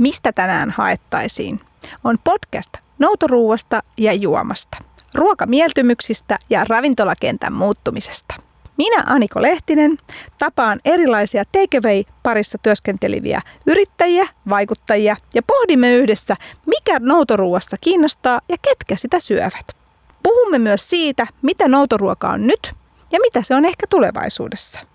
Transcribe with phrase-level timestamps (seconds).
[0.00, 1.60] Mistä tänään haettaisiin?
[2.04, 4.78] On podcast noutoruuasta ja juomasta,
[5.14, 8.34] ruokamieltymyksistä ja ravintolakentän muuttumisesta.
[8.76, 9.98] Minä Aniko Lehtinen
[10.38, 16.36] tapaan erilaisia takeaway parissa työskenteleviä yrittäjiä, vaikuttajia ja pohdimme yhdessä,
[16.66, 19.76] mikä noutoruuassa kiinnostaa ja ketkä sitä syövät.
[20.22, 22.72] Puhumme myös siitä, mitä noutoruoka on nyt
[23.12, 24.89] ja mitä se on ehkä tulevaisuudessa.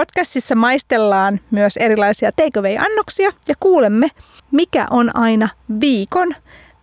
[0.00, 4.08] Podcastissa maistellaan myös erilaisia takeaway-annoksia ja kuulemme,
[4.50, 5.48] mikä on aina
[5.80, 6.34] viikon,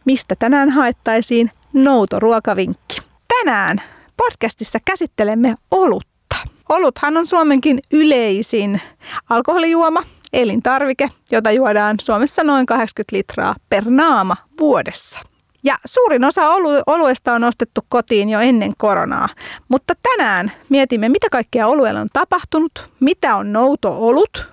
[0.05, 2.97] mistä tänään haettaisiin noutoruokavinkki.
[3.27, 3.77] Tänään
[4.17, 6.35] podcastissa käsittelemme olutta.
[6.69, 8.81] Oluthan on Suomenkin yleisin
[9.29, 15.19] alkoholijuoma, elintarvike, jota juodaan Suomessa noin 80 litraa per naama vuodessa.
[15.67, 19.27] Ja suurin osa olu- oluesta on ostettu kotiin jo ennen koronaa.
[19.69, 24.51] Mutta tänään mietimme, mitä kaikkea olueella on tapahtunut, mitä on nouto-olut,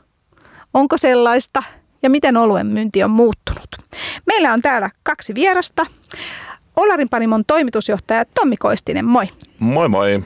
[0.74, 1.62] onko sellaista
[2.02, 3.68] ja miten oluen myynti on muuttunut.
[4.26, 5.86] Meillä on täällä kaksi vierasta.
[6.76, 9.28] Olarin Panimon toimitusjohtaja Tommi Koistinen, moi.
[9.58, 10.24] Moi moi.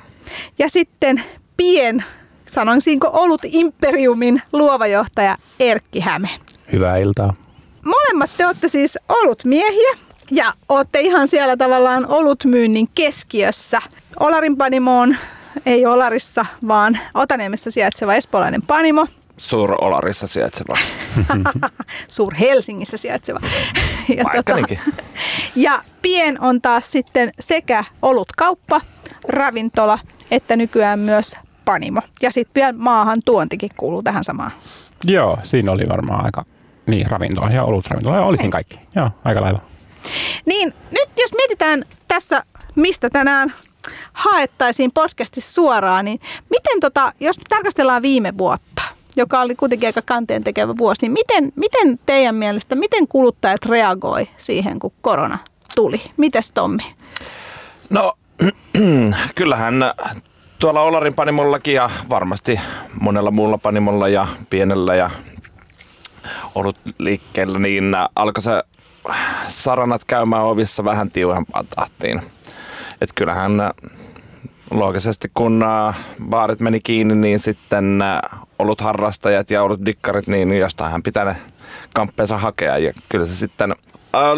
[0.58, 1.22] Ja sitten
[1.56, 2.04] pien,
[2.50, 6.30] sanoisinko olut imperiumin luova johtaja Erkki Häme.
[6.72, 7.34] Hyvää iltaa.
[7.84, 13.80] Molemmat te olette siis ollut miehiä ja olette ihan siellä tavallaan olutmyynnin keskiössä.
[14.20, 15.16] Olarin Panimo on
[15.66, 19.06] ei Olarissa, vaan Otaniemessä sijaitseva espoolainen panimo.
[19.36, 20.78] Suur-Olarissa sijaitseva.
[22.08, 23.40] Suur Helsingissä sijaitseva.
[24.16, 24.74] Ja, tota,
[25.56, 28.80] ja Pien on taas sitten sekä olutkauppa,
[29.28, 29.98] ravintola,
[30.30, 32.00] että nykyään myös panimo.
[32.22, 34.50] Ja sitten pian maahan tuontikin kuuluu tähän samaan.
[35.04, 36.44] Joo, siinä oli varmaan aika,
[36.86, 38.78] niin ravintola ja olutravintola ja olisin kaikki.
[38.94, 39.60] Joo, aika lailla.
[40.46, 42.42] Niin nyt jos mietitään tässä,
[42.74, 43.52] mistä tänään
[44.12, 48.82] haettaisiin podcastissa suoraan, niin miten tota, jos tarkastellaan viime vuotta,
[49.16, 54.28] joka oli kuitenkin aika kanteen tekevä vuosi, niin miten, miten teidän mielestä, miten kuluttajat reagoi
[54.36, 55.38] siihen, kun korona
[55.74, 56.00] tuli?
[56.16, 56.82] Mites Tommi?
[57.90, 58.12] No
[59.34, 59.74] kyllähän
[60.58, 62.60] tuolla Olarin panimollakin ja varmasti
[63.00, 65.10] monella muulla panimolla ja pienellä ja
[66.54, 68.62] ollut liikkeellä, niin alkoi se
[69.48, 72.22] saranat käymään ovissa vähän tiuhempaan tahtiin.
[73.00, 73.52] Et kyllähän
[74.70, 75.64] loogisesti kun
[76.28, 78.04] baarit meni kiinni, niin sitten
[78.58, 81.36] ollut harrastajat ja ollut dikkarit, niin jostainhan pitää ne
[81.94, 82.78] kamppeensa hakea.
[82.78, 83.74] Ja kyllä se sitten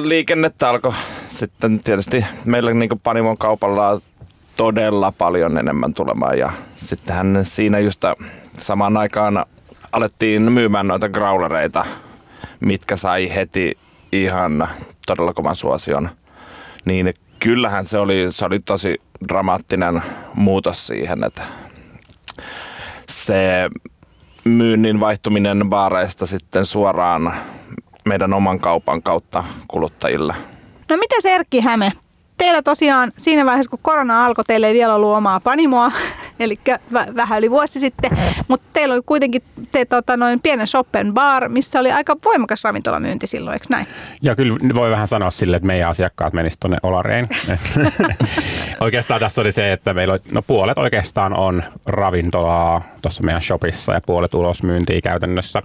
[0.02, 0.92] liikennettä alkoi
[1.28, 4.00] sitten tietysti meillä niin Panimon kaupalla
[4.56, 6.38] todella paljon enemmän tulemaan.
[6.38, 8.04] Ja sittenhän siinä just
[8.58, 9.44] samaan aikaan
[9.92, 11.84] alettiin myymään noita growlereita,
[12.60, 13.78] mitkä sai heti
[14.12, 14.68] ihan
[15.06, 16.10] todella kovan suosion.
[16.84, 20.02] Niin kyllähän se oli, se oli tosi dramaattinen
[20.34, 21.42] muutos siihen, että
[23.08, 23.68] se
[24.44, 27.34] myynnin vaihtuminen baareista sitten suoraan
[28.04, 30.34] meidän oman kaupan kautta kuluttajille.
[30.90, 31.92] No mitä Erkki Häme?
[32.38, 35.92] Teillä tosiaan siinä vaiheessa, kun korona alkoi, teillä ei vielä ollut omaa panimoa,
[36.40, 36.58] eli
[37.16, 38.10] vähän yli vuosi sitten,
[38.48, 39.42] mutta teillä oli kuitenkin
[39.72, 43.86] te, tota, noin pienen shoppen bar, missä oli aika voimakas ravintolamyynti silloin, eikö näin?
[44.22, 47.28] Ja kyllä voi vähän sanoa sille, että meidän asiakkaat menisivät tuonne Olareen.
[48.80, 53.92] oikeastaan tässä oli se, että meillä oli, no puolet oikeastaan on ravintolaa tuossa meidän shopissa
[53.92, 55.62] ja puolet ulosmyyntiä käytännössä.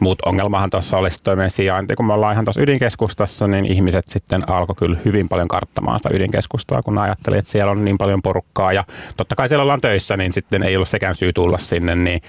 [0.00, 4.08] Mutta ongelmahan tuossa oli sitten meidän sijainti, kun me ollaan ihan tuossa ydinkeskustassa, niin ihmiset
[4.08, 8.22] sitten alkoi kyllä hyvin paljon karttamaan sitä ydinkeskustaa, kun ajatteli, että siellä on niin paljon
[8.22, 8.84] porukkaa ja
[9.16, 12.20] totta kai siellä ollaan töissä, niin sitten ei ollut sekään syy tulla sinne, niin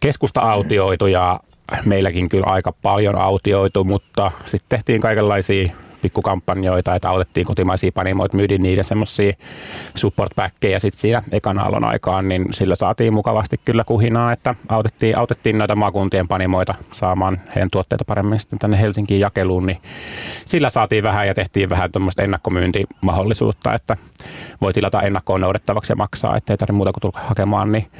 [0.00, 1.40] keskusta autioitu ja
[1.84, 5.70] meilläkin kyllä aika paljon autioitu, mutta sitten tehtiin kaikenlaisia
[6.02, 9.32] pikkukampanjoita, että autettiin kotimaisia panimoita, myydin niiden semmoisia
[9.94, 15.18] support backkejä sitten siinä ekan aallon aikaan, niin sillä saatiin mukavasti kyllä kuhinaa, että autettiin,
[15.18, 19.78] autettiin noita maakuntien panimoita saamaan heidän tuotteita paremmin sitten tänne Helsinkiin jakeluun, niin
[20.44, 23.96] sillä saatiin vähän ja tehtiin vähän tuommoista ennakkomyyntimahdollisuutta, että
[24.60, 27.90] voi tilata ennakkoon noudettavaksi ja maksaa, ettei tarvitse muuta kuin tulla hakemaan, niin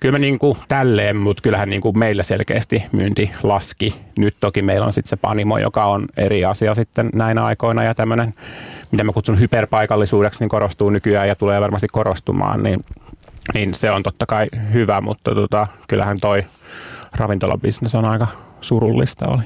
[0.00, 3.94] kyllä me niin kuin tälleen, mutta kyllähän niin kuin meillä selkeästi myynti laski.
[4.18, 7.94] Nyt toki meillä on sitten se panimo, joka on eri asia sitten näinä aikoina ja
[7.94, 8.34] tämmöinen,
[8.90, 12.80] mitä mä kutsun hyperpaikallisuudeksi, niin korostuu nykyään ja tulee varmasti korostumaan, niin,
[13.54, 16.44] niin se on totta kai hyvä, mutta tota, kyllähän toi
[17.16, 18.26] ravintolabisnes on aika
[18.60, 19.42] surullista oli.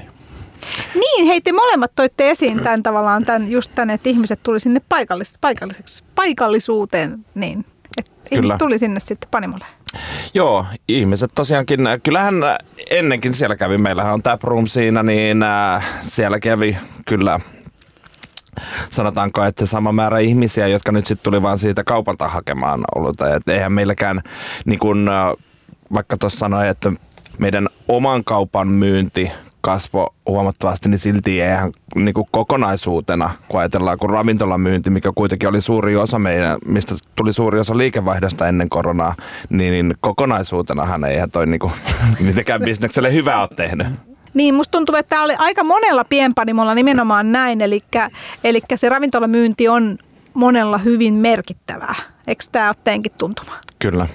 [0.95, 4.81] Niin, hei te molemmat toitte esiin tämän tavallaan tämän, just tämän, että ihmiset tuli sinne
[4.89, 7.65] paikallis, paikalliseksi, paikallisuuteen, niin
[8.31, 9.65] ihmiset tuli sinne sitten panimolle.
[10.33, 12.35] Joo, ihmiset tosiaankin, kyllähän
[12.89, 17.39] ennenkin siellä kävi, meillähän on Taproom siinä, niin äh, siellä kävi kyllä
[18.89, 23.35] sanotaanko, että sama määrä ihmisiä, jotka nyt sitten tuli vaan siitä kaupalta hakemaan oluta.
[23.35, 24.21] Että eihän meilläkään,
[24.65, 25.33] niin kun, äh,
[25.93, 26.91] vaikka tuossa sanoi, että
[27.37, 34.09] meidän oman kaupan myynti kasvo huomattavasti, niin silti eihän niin kuin kokonaisuutena, kun ajatellaan, kun
[34.09, 39.15] ravintolamyynti, mikä kuitenkin oli suuri osa meidän, mistä tuli suuri osa liikevaihdosta ennen koronaa,
[39.49, 41.71] niin, niin kokonaisuutenahan eihän toi niin kuin,
[42.19, 43.87] mitenkään bisnekselle hyvää ole tehnyt.
[44.33, 47.79] Niin, musta tuntuu, että tämä oli aika monella pienpanimolla nimenomaan näin, eli,
[48.43, 49.97] eli se ravintolamyynti on
[50.33, 51.95] monella hyvin merkittävää.
[52.27, 53.51] Eikö tämä ole tuntuma?
[53.79, 54.07] Kyllä.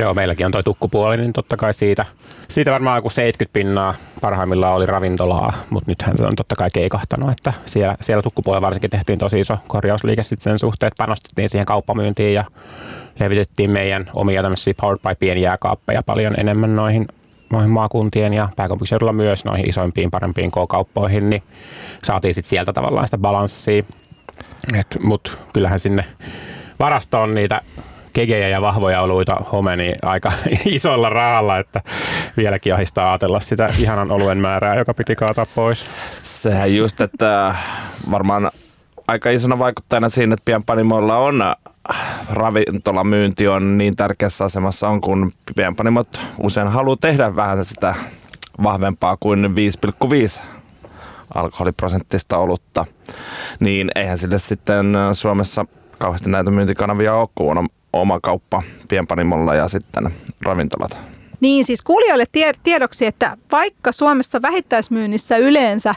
[0.00, 2.06] Joo, meilläkin on toi tukkupuoli, niin totta kai siitä,
[2.48, 7.30] siitä varmaan joku 70 pinnaa parhaimmillaan oli ravintolaa, mutta nythän se on totta kai keikahtanut,
[7.30, 11.66] että siellä, siellä tukkupuolella varsinkin tehtiin tosi iso korjausliike sitten sen suhteen, että panostettiin siihen
[11.66, 12.44] kauppamyyntiin ja
[13.20, 17.06] levitettiin meidän omia tämmöisiä Powered by pieniä jääkaappeja paljon enemmän noihin
[17.50, 21.42] noihin maakuntien ja pääkaupunkiseudulla myös noihin isoimpiin, parempiin K-kauppoihin, niin
[22.04, 23.82] saatiin sitten sieltä tavallaan sitä balanssia.
[25.04, 26.04] Mutta kyllähän sinne
[26.78, 27.60] varastoon niitä
[28.12, 30.32] kegejä ja vahvoja oluita homeni aika
[30.64, 31.80] isolla rahalla, että
[32.36, 35.84] vieläkin ahistaa ajatella sitä ihanan oluen määrää, joka piti kaataa pois.
[36.22, 37.54] Sehän just, että
[38.10, 38.50] varmaan
[39.08, 41.42] aika isona vaikuttajana siinä, että pienpanimoilla on
[42.30, 47.94] ravintolamyynti on niin tärkeässä asemassa on, kun pienpanimot usein haluaa tehdä vähän sitä
[48.62, 49.54] vahvempaa kuin
[50.04, 50.40] 5,5
[51.34, 52.86] alkoholiprosenttista olutta,
[53.60, 55.66] niin eihän sille sitten Suomessa
[56.00, 60.10] kauheasti näitä myyntikanavia ole, kun on oma kauppa pienpanimolla ja sitten
[60.44, 60.98] ravintolat.
[61.40, 65.94] Niin siis kuulijoille tie- tiedoksi, että vaikka Suomessa vähittäismyynnissä yleensä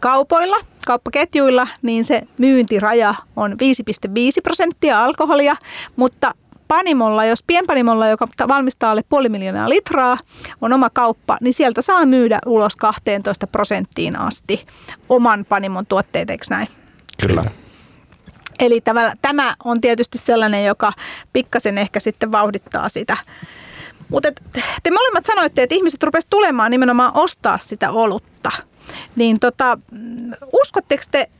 [0.00, 0.56] kaupoilla,
[0.86, 5.56] kauppaketjuilla, niin se myyntiraja on 5,5 prosenttia alkoholia,
[5.96, 6.34] mutta
[6.68, 10.18] panimolla, jos pienpanimolla, joka valmistaa alle puoli miljoonaa litraa,
[10.60, 14.66] on oma kauppa, niin sieltä saa myydä ulos 12 prosenttiin asti
[15.08, 16.68] oman panimon tuotteet, eikö näin?
[17.26, 17.44] Kyllä.
[18.60, 18.80] Eli
[19.22, 20.92] tämä on tietysti sellainen, joka
[21.32, 23.16] pikkasen ehkä sitten vauhdittaa sitä.
[24.08, 24.32] Mutta
[24.82, 28.50] te molemmat sanoitte, että ihmiset rupesivat tulemaan nimenomaan ostaa sitä olutta.
[29.16, 29.78] Niin tota,
[30.52, 31.30] uskotteko te,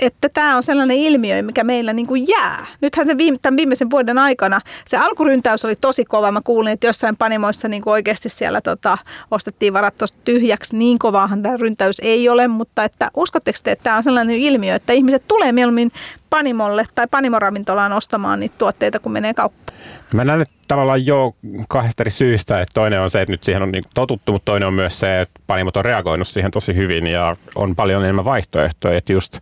[0.00, 2.66] että tämä on sellainen ilmiö, mikä meillä niin kuin jää.
[2.80, 6.32] Nythän se viime, tämän viimeisen vuoden aikana se alkuryntäys oli tosi kova.
[6.32, 8.98] Mä kuulin, että jossain panimoissa niin kuin oikeasti siellä tota,
[9.30, 9.94] ostettiin varat
[10.24, 10.76] tyhjäksi.
[10.76, 14.74] Niin kovaahan tämä ryntäys ei ole, mutta että uskotteko te, että tämä on sellainen ilmiö,
[14.74, 15.92] että ihmiset tulee mieluummin
[16.30, 19.78] panimolle tai panimoravintolaan ostamaan niitä tuotteita, kun menee kauppaan?
[20.14, 21.34] Mä näen, että tavallaan jo
[21.68, 22.60] kahdesta eri syystä.
[22.60, 25.20] Että toinen on se, että nyt siihen on niin totuttu, mutta toinen on myös se,
[25.20, 28.96] että panimot on reagoinut siihen tosi hyvin ja on paljon enemmän vaihtoehtoja.
[28.96, 29.38] Että just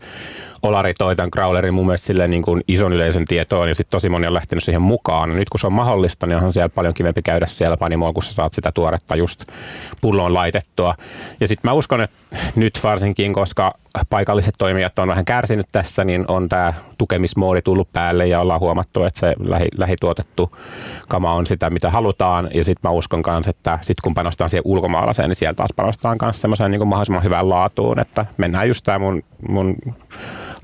[0.63, 4.09] Olari toi tämän Crawlerin mun mielestä silleen niin kuin ison yleisön tietoon ja sitten tosi
[4.09, 5.35] moni on lähtenyt siihen mukaan.
[5.35, 8.35] Nyt kun se on mahdollista, niin onhan siellä paljon kivempi käydä siellä panimoon, kun sä
[8.35, 9.45] saat sitä tuoretta just
[10.01, 10.95] pulloon laitettua.
[11.41, 12.17] Ja sitten mä uskon, että
[12.57, 13.75] nyt varsinkin, koska
[14.11, 19.05] paikalliset toimijat on vähän kärsinyt tässä, niin on tämä tukemismoodi tullut päälle ja ollaan huomattu,
[19.05, 20.57] että se lähi, lähituotettu
[21.09, 22.51] kama on sitä, mitä halutaan.
[22.55, 26.19] Ja sitten mä uskon myös, että sitten kun panostetaan siihen ulkomaalaiseen, niin sieltä taas panostetaan
[26.23, 29.77] myös semmoiseen niin mahdollisimman hyvään laatuun, että mennään just tämä mun, mun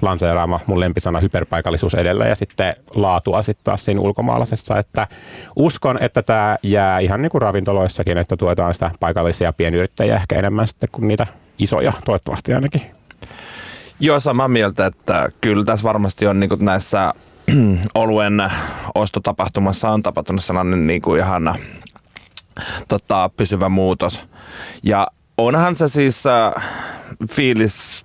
[0.03, 4.79] lanseeraama mun lempisana hyperpaikallisuus edellä ja sitten laatua sitten taas siinä ulkomaalaisessa.
[4.79, 5.07] Että
[5.57, 10.69] uskon, että tämä jää ihan niin kuin ravintoloissakin, että tuetaan sitä paikallisia pienyrittäjiä ehkä enemmän
[10.69, 11.27] sitten kuin niitä
[11.59, 13.04] isoja, toivottavasti ainakin.
[14.01, 17.15] Joo, samaa mieltä, että kyllä tässä varmasti on niin kuin näissä
[17.95, 18.43] oluen
[18.95, 21.55] ostotapahtumassa on tapahtunut sellainen niin kuin ihan
[22.89, 24.21] tota, pysyvä muutos.
[24.83, 25.07] Ja
[25.39, 26.53] onhan se siis äh,
[27.31, 28.03] fiilis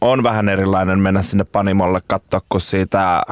[0.00, 3.22] on vähän erilainen mennä sinne Panimolle katsoa, kun siitä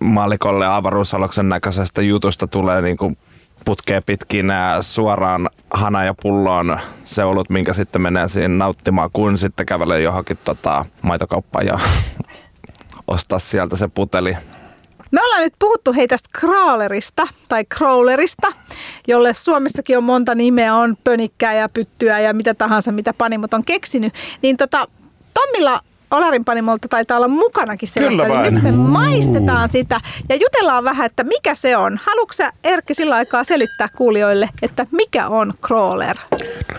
[0.00, 3.18] maalikolle avaruusaloksen näköisestä jutusta tulee niin kuin
[3.64, 9.66] putkee pitkin suoraan hana ja pulloon se olut, minkä sitten menee siinä nauttimaan, kun sitten
[9.66, 11.78] kävelee johonkin tota, maitokauppaan ja
[13.06, 14.36] ostaa sieltä se puteli.
[15.10, 18.52] Me ollaan nyt puhuttu hei tästä crawlerista tai crawlerista,
[19.08, 23.64] jolle Suomessakin on monta nimeä, on pönikkää ja pyttyä ja mitä tahansa, mitä panimot on
[23.64, 24.14] keksinyt.
[24.42, 24.86] Niin tota,
[25.34, 28.22] Tommilla Olarin panimolta taitaa olla mukanakin sellaista.
[28.22, 28.54] Kyllä vain.
[28.54, 31.98] Nyt me maistetaan sitä ja jutellaan vähän, että mikä se on.
[32.04, 36.16] Haluatko sä Erkki sillä aikaa selittää kuulijoille, että mikä on crawler?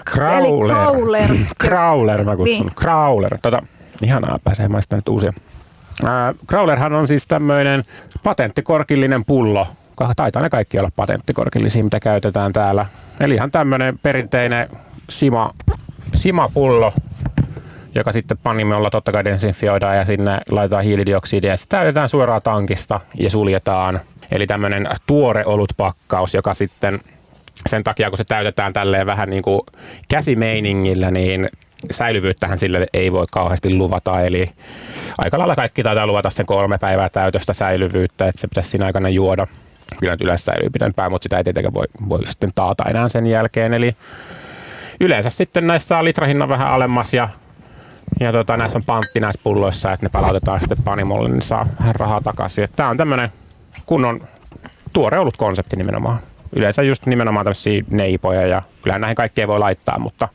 [0.05, 0.37] Crawler.
[0.41, 1.29] Eli crawler.
[1.63, 2.57] Crawler mä kutsun.
[2.59, 2.75] Niin.
[2.75, 3.37] Crawler.
[3.41, 3.63] Tota,
[4.01, 5.33] ihanaa, pääsee maistamaan nyt uusia.
[6.03, 7.83] Äh, crawlerhan on siis tämmöinen
[8.23, 9.67] patenttikorkillinen pullo.
[10.15, 12.85] Taitaa ne kaikki olla patenttikorkillisia, mitä käytetään täällä.
[13.19, 14.69] Eli ihan tämmöinen perinteinen
[15.09, 15.53] sima,
[16.13, 16.93] simapullo,
[17.95, 22.99] joka sitten panimolla totta kai desinfioidaan ja sinne laitetaan hiilidioksidia ja sitten täytetään suoraan tankista
[23.17, 23.99] ja suljetaan.
[24.31, 26.99] Eli tämmöinen tuore olutpakkaus, joka sitten
[27.69, 29.61] sen takia, kun se täytetään tälleen vähän niin kuin
[30.07, 31.49] käsimeiningillä, niin
[31.91, 34.21] säilyvyyttähän sille ei voi kauheasti luvata.
[34.21, 34.49] Eli
[35.17, 39.09] aika lailla kaikki taitaa luvata sen kolme päivää täytöstä säilyvyyttä, että se pitäisi siinä aikana
[39.09, 39.47] juoda.
[39.99, 43.27] Kyllä nyt yleensä säilyy pidempään, mutta sitä ei tietenkään voi, voi sitten taata enää sen
[43.27, 43.73] jälkeen.
[43.73, 43.95] Eli
[44.99, 47.29] yleensä sitten näissä saa litrahinnan vähän alemmas ja,
[48.21, 52.21] ja tota, näissä on pantti näissä pulloissa, että ne palautetaan sitten panimolle, niin saa rahaa
[52.21, 52.67] takaisin.
[52.75, 53.31] Tämä on tämmöinen
[53.85, 54.27] kunnon
[54.93, 56.19] tuore ollut konsepti nimenomaan.
[56.55, 60.27] Yleensä just nimenomaan tämmöisiä neipoja ja kyllähän näihin kaikkea voi laittaa, mutta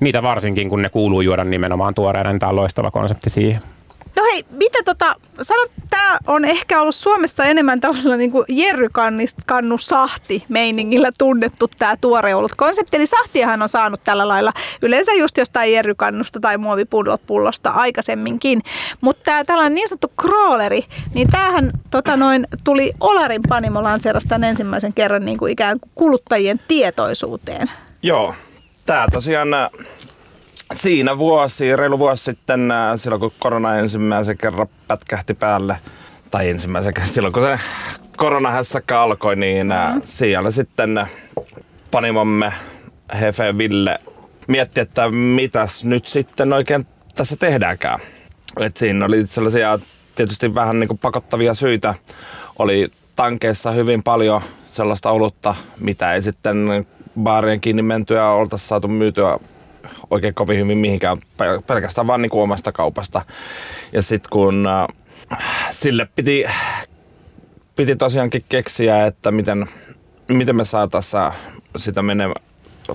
[0.00, 3.60] niitä varsinkin kun ne kuuluu juoda nimenomaan tuoreena, niin tämä on loistava konsepti siihen.
[4.16, 9.78] No hei, mitä tota, sanot, tämä on ehkä ollut Suomessa enemmän tällaisella niin kuin jerrykannu
[9.78, 12.96] sahti meiningillä tunnettu tämä tuore ollut konsepti.
[12.96, 14.52] Eli sahtiahan on saanut tällä lailla
[14.82, 18.62] yleensä just jostain jerrykannusta tai muovipullosta aikaisemminkin.
[19.00, 24.94] Mutta tämä tällainen niin sanottu crawleri, niin tämähän tota noin, tuli Olarin Panimo lanseerasta ensimmäisen
[24.94, 27.70] kerran niin kuin ikään kuin kuluttajien tietoisuuteen.
[28.02, 28.34] Joo,
[28.86, 29.48] tämä tosiaan
[30.74, 35.76] siinä vuosi, reilu vuosi sitten, äh, silloin kun korona ensimmäisen kerran pätkähti päälle,
[36.30, 37.58] tai ensimmäisen kerran, silloin kun se
[38.16, 40.02] koronahässäkkä alkoi, niin mm.
[40.04, 41.06] siellä sitten
[41.90, 42.52] panimomme
[43.20, 44.00] Hefe Ville
[44.48, 48.00] mietti, että mitäs nyt sitten oikein tässä tehdäänkään.
[48.60, 49.78] Et siinä oli sellaisia
[50.14, 51.94] tietysti vähän niin pakottavia syitä.
[52.58, 56.86] Oli tankeissa hyvin paljon sellaista olutta, mitä ei sitten
[57.22, 59.38] baarien kiinni mentyä oltaisiin saatu myytyä
[60.10, 61.18] oikein kovin hyvin mihinkään,
[61.66, 63.22] pelkästään vaan niin omasta kaupasta.
[63.92, 64.88] Ja sitten kun äh,
[65.70, 66.44] sille piti,
[67.76, 69.66] piti tosiaankin keksiä, että miten,
[70.28, 71.32] miten me saataisiin
[71.76, 72.24] sitä mene,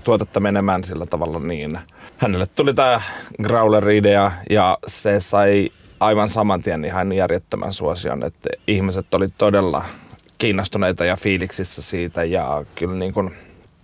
[0.04, 1.80] tuotetta menemään sillä tavalla niin.
[2.18, 3.02] Hänelle tuli tämä
[3.44, 9.86] Growler-idea ja se sai aivan saman tien ihan järjettömän suosion, että ihmiset oli todella
[10.38, 13.36] kiinnostuneita ja fiiliksissä siitä ja kyllä niin kuin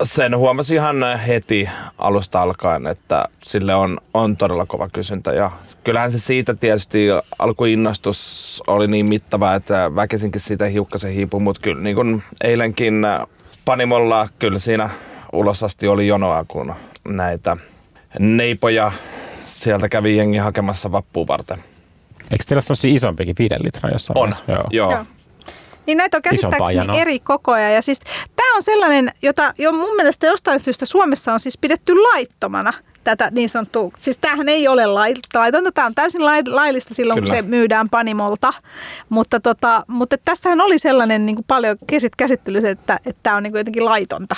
[0.03, 5.33] sen huomasi ihan heti alusta alkaen, että sille on, on todella kova kysyntä.
[5.33, 5.51] Ja
[5.83, 7.07] kyllähän se siitä tietysti
[7.39, 13.07] alkuinnostus oli niin mittava, että väkisinkin siitä hiukkasen hiipui, mutta kyllä niin kuin eilenkin
[13.65, 14.89] Panimolla kyllä siinä
[15.33, 16.73] ulos asti oli jonoa, kun
[17.07, 17.57] näitä
[18.19, 18.91] neipoja
[19.47, 21.63] sieltä kävi jengi hakemassa vappuun varten.
[22.31, 24.67] Eikö teillä ole isompikin, viiden litran jossain On, joo.
[24.71, 24.91] joo.
[24.91, 25.05] joo.
[25.85, 27.69] Niin näitä on käsittääkseni eri kokoja.
[27.69, 27.99] Ja siis
[28.35, 32.73] tämä on sellainen, jota jo mun mielestä jostain syystä Suomessa on siis pidetty laittomana
[33.03, 37.35] tätä niin sanottua, siis tämähän ei ole laitonta, tämä on täysin laillista silloin, Kyllä.
[37.35, 38.53] kun se myydään panimolta,
[39.09, 41.77] mutta, tota, mutta tässähän oli sellainen niin kuin paljon
[42.17, 44.35] käsittelyssä, että, että tämä on niin kuin jotenkin laitonta.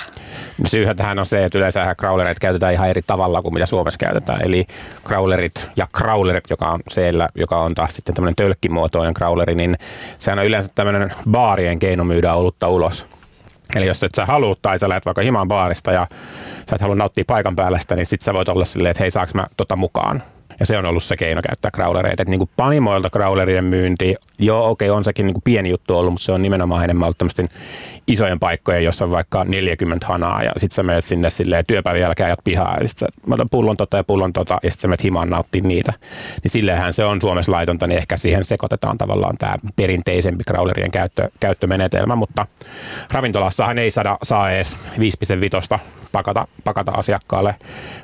[0.66, 4.42] Syyhän tähän on se, että yleensä crawlerit käytetään ihan eri tavalla kuin mitä Suomessa käytetään,
[4.42, 4.66] eli
[5.04, 9.76] crawlerit ja crawlerit, joka on siellä, joka on taas sitten tämmöinen tölkkimuotoinen crawleri, niin
[10.18, 13.06] sehän on yleensä tämmöinen baarien keino myydä olutta ulos.
[13.74, 16.06] Eli jos et sä halua tai sä lähdet vaikka himaan baarista ja
[16.70, 19.10] sä et halua nauttia paikan päällä sitä, niin sit sä voit olla silleen, että hei
[19.10, 20.22] saaks mä tota mukaan.
[20.60, 22.24] Ja se on ollut se keino käyttää crawlereita.
[22.24, 26.12] Niin kuin panimoilta crawlerien myynti, joo okei okay, on sekin niin kuin pieni juttu ollut,
[26.12, 27.50] mutta se on nimenomaan enemmän ollut
[28.06, 32.26] isojen paikkojen, jossa on vaikka 40 hanaa ja sitten sä menet sinne silleen työpäivän jälkeen
[32.26, 35.04] ajat pihaa ja sitten mä otan pullon tota ja pullon tota ja sitten sä menet
[35.04, 35.92] himaan nauttii niitä.
[36.42, 41.30] Niin silleenhän se on Suomessa laitonta, niin ehkä siihen sekoitetaan tavallaan tämä perinteisempi crawlerien käyttö,
[41.40, 42.46] käyttömenetelmä, mutta
[43.12, 44.76] ravintolassahan ei saada, saa edes
[45.72, 45.78] 5,5
[46.12, 47.54] pakata, pakata asiakkaalle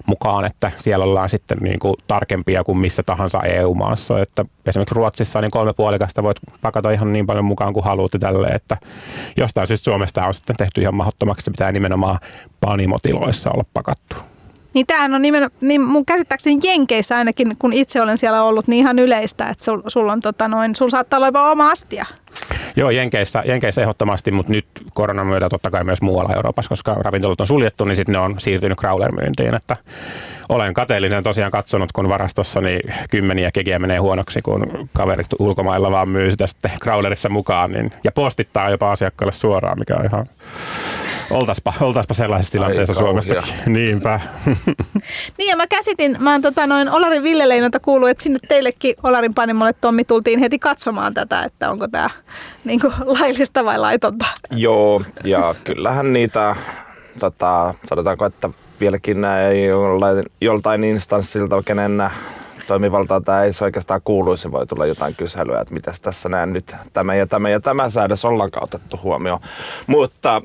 [0.06, 1.94] mukaan, että siellä ollaan sitten niin kuin
[2.42, 4.20] tarkempia kuin missä tahansa EU-maassa.
[4.20, 8.48] Että esimerkiksi Ruotsissa niin kolme puolikasta voit pakata ihan niin paljon mukaan kuin haluat tälle,
[8.48, 8.76] että
[9.36, 12.18] jostain syystä Suomesta on sitten tehty ihan mahdottomaksi, se pitää nimenomaan
[12.60, 14.16] panimotiloissa olla pakattu.
[14.74, 18.78] Niin tämähän on nimen, niin mun käsittääkseni Jenkeissä ainakin, kun itse olen siellä ollut, niin
[18.78, 22.06] ihan yleistä, että sul, sul on tota noin, sul saattaa olla jopa oma astia.
[22.76, 27.40] Joo, Jenkeissä, Jenkeissä ehdottomasti, mutta nyt koronan myötä totta kai myös muualla Euroopassa, koska ravintolat
[27.40, 29.54] on suljettu, niin sitten ne on siirtynyt crawler-myyntiin.
[29.54, 29.76] Että
[30.48, 36.08] olen kateellinen tosiaan katsonut, kun varastossa niin kymmeniä kegiä menee huonoksi, kun kaverit ulkomailla vaan
[36.08, 40.26] myy sitä sitten crawlerissa mukaan niin, ja postittaa jopa asiakkaalle suoraan, mikä on ihan
[41.32, 43.34] Oltaspa, oltaspa sellaisessa tilanteessa Suomessa.
[43.66, 44.20] Niinpä.
[45.38, 49.34] niin ja mä käsitin, mä oon tota, noin Olarin Villeleinolta kuullut, että sinne teillekin Olarin
[49.34, 52.10] panimolle Tommi tultiin heti katsomaan tätä, että onko tämä
[52.64, 52.80] niin
[53.20, 54.26] laillista vai laitonta.
[54.50, 56.56] Joo, ja kyllähän niitä,
[57.18, 62.02] tota, sanotaanko, että vieläkin ei joltain, joltain instanssilta, kenen
[62.66, 67.14] toimivaltaa tämä ei oikeastaan kuuluisi, voi tulla jotain kyselyä, että mitäs tässä näen nyt tämä
[67.14, 69.40] ja tämä ja tämä säädös ollaankaan otettu huomioon.
[69.86, 70.42] Mutta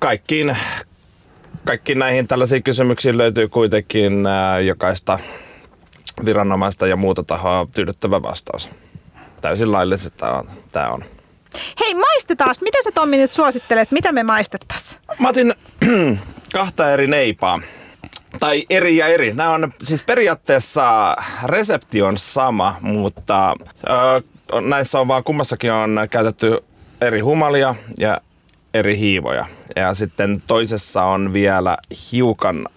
[0.00, 0.56] kaikkiin,
[1.64, 5.18] kaikkiin näihin tällaisiin kysymyksiin löytyy kuitenkin ää, jokaista
[6.24, 8.68] viranomaista ja muuta tahoa tyydyttävä vastaus.
[9.40, 10.18] Täysin laillisesti
[10.72, 11.04] tämä on.
[11.80, 12.54] Hei, maistetaan.
[12.60, 13.90] Mitä sä Tommi nyt suosittelet?
[13.90, 15.00] Mitä me maistettaisiin?
[15.18, 15.54] Mä otin
[16.52, 17.60] kahta eri neipaa.
[18.40, 19.32] Tai eri ja eri.
[19.34, 23.54] Nämä on siis periaatteessa resepti on sama, mutta
[23.88, 26.58] ö, näissä on vaan kummassakin on käytetty
[27.00, 28.20] eri humalia ja
[28.74, 29.46] eri hiivoja.
[29.76, 31.78] Ja sitten toisessa on vielä
[32.12, 32.68] hiukan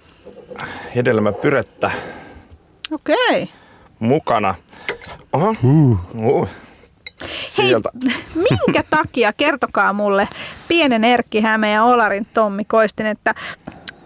[0.96, 1.92] hedelmäpyrettä
[2.92, 3.50] Okei.
[4.00, 4.56] mukana.
[5.34, 5.56] Oho.
[6.16, 6.48] Uh.
[7.58, 7.90] Hei, Sieltä.
[8.36, 10.28] minkä takia, kertokaa mulle,
[10.68, 13.36] pienen Erkki Häme ja Olarin Tommi Koistin, että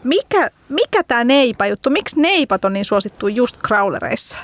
[0.04, 4.38] mikä, mikä tämä neipa-juttu, miksi neipat on niin suosittu just crawlereissa?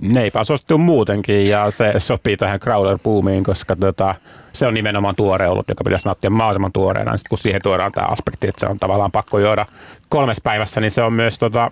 [0.00, 4.14] Neipä suosittuu muutenkin ja se sopii tähän crawler-puumiin, koska tota,
[4.52, 7.16] se on nimenomaan tuore ollut, joka pitäisi nauttia mahdollisimman tuoreena.
[7.16, 9.66] Sitten kun siihen tuodaan tämä aspekti, että se on tavallaan pakko juoda
[10.08, 11.70] kolmes päivässä, niin se on myös tota,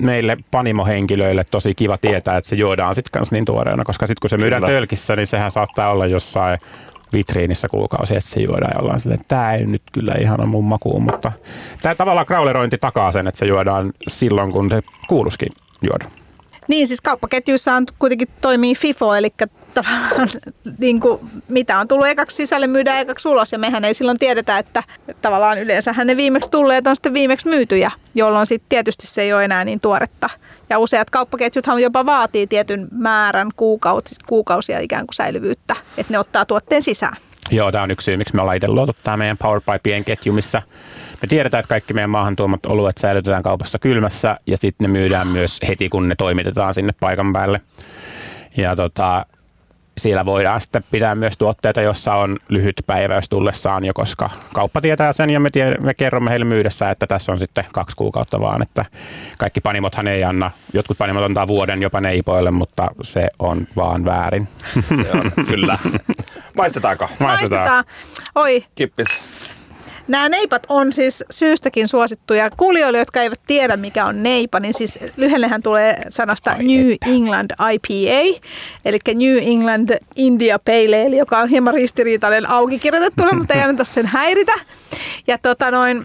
[0.00, 4.30] meille panimohenkilöille tosi kiva tietää, että se juodaan sitten kanssa niin tuoreena, koska sitten kun
[4.30, 4.74] se myydään Kyllä.
[4.74, 6.58] tölkissä, niin sehän saattaa olla jossain
[7.12, 10.48] vitriinissä kuukausi, että se juodaan ja ollaan silleen, että tämä ei nyt kyllä ihan ole
[10.48, 11.32] mun makuun, mutta
[11.82, 16.19] tämä tavallaan crawlerointi takaa sen, että se juodaan silloin, kun se kuuluskin juoda.
[16.70, 19.32] Niin, siis kauppaketjuissa on kuitenkin toimii FIFO, eli
[19.74, 20.28] tavallaan
[20.78, 24.58] niin kuin, mitä on tullut ekaksi sisälle, myydään ekaksi ulos, ja mehän ei silloin tiedetä,
[24.58, 24.82] että
[25.22, 29.44] tavallaan yleensähän ne viimeksi tulleet on sitten viimeksi myytyjä, jolloin sitten tietysti se ei ole
[29.44, 30.30] enää niin tuoretta.
[30.68, 36.44] Ja useat kauppaketjuthan jopa vaatii tietyn määrän kuukausi, kuukausia ikään kuin säilyvyyttä, että ne ottaa
[36.44, 37.16] tuotteen sisään.
[37.50, 40.62] Joo, tämä on yksi syy, miksi me ollaan itse luotu tämä meidän Powerpipien ketju, missä
[41.22, 45.26] me tiedetään, että kaikki meidän maahan tuomat oluet säilytetään kaupassa kylmässä ja sitten ne myydään
[45.26, 47.60] myös heti, kun ne toimitetaan sinne paikan päälle.
[48.56, 49.26] Ja tota,
[50.00, 55.12] siellä voidaan sitten pitää myös tuotteita, jossa on lyhyt päiväys tullessaan jo, koska kauppa tietää
[55.12, 58.62] sen ja me, tie, me kerromme heille myydessä, että tässä on sitten kaksi kuukautta vaan,
[58.62, 58.84] että
[59.38, 64.48] kaikki panimothan ei anna, jotkut panimot antaa vuoden jopa neipoille, mutta se on vaan väärin.
[64.88, 65.78] Se on, kyllä.
[66.56, 67.08] Maistetaanko?
[67.18, 67.84] Maistetaan.
[68.34, 69.08] Oi, Kippis.
[70.10, 72.50] Nämä neipat on siis syystäkin suosittuja.
[72.56, 78.40] Kuulijoille, jotka eivät tiedä, mikä on neipa, niin siis lyhennehän tulee sanasta New England IPA,
[78.84, 83.84] eli New England India Pale Ale, joka on hieman ristiriitainen auki kirjoitettuna, mutta ei anneta
[83.84, 84.52] sen häiritä.
[85.26, 86.04] Ja tota noin,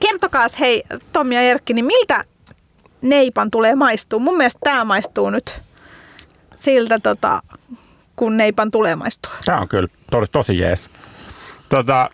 [0.00, 2.24] kertokaas hei Tommi ja Erkki, niin miltä
[3.02, 4.18] neipan tulee maistua?
[4.18, 5.60] Mun mielestä tämä maistuu nyt
[6.54, 7.42] siltä, tota,
[8.16, 9.32] kun neipan tulee maistua.
[9.44, 10.90] Tämä on kyllä tosi, tosi jees.
[11.68, 12.10] Tota,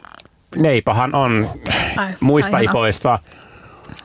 [0.57, 1.51] neipahan on
[1.97, 2.73] Ai, muista ai, ihanaa.
[2.73, 3.19] ipoista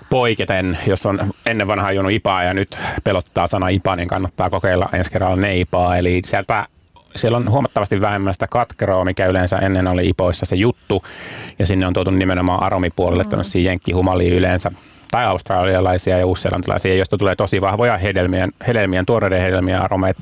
[0.09, 4.89] poiketen, jos on ennen vanhaa juonut ipaa ja nyt pelottaa sana ipa, niin kannattaa kokeilla
[4.93, 5.97] ensi kerralla neipaa.
[5.97, 6.67] Eli sieltä
[7.15, 11.03] siellä on huomattavasti vähemmän sitä katkeroa, mikä yleensä ennen oli ipoissa se juttu.
[11.59, 13.29] Ja sinne on tuotu nimenomaan aromipuolelle mm.
[13.29, 14.71] tämmöisiä jenkkihumalia yleensä
[15.11, 20.17] tai australialaisia ja uusseelantilaisia, joista tulee tosi vahvoja hedelmien, hedelmien tuoreiden hedelmien aromeet.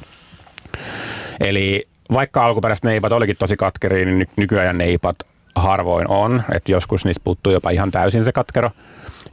[1.40, 5.16] Eli vaikka alkuperäiset neipat olikin tosi katkeria, niin ny- nykyajan neipat
[5.56, 6.44] harvoin on.
[6.56, 8.72] Että joskus niistä puuttuu jopa ihan täysin se katkero.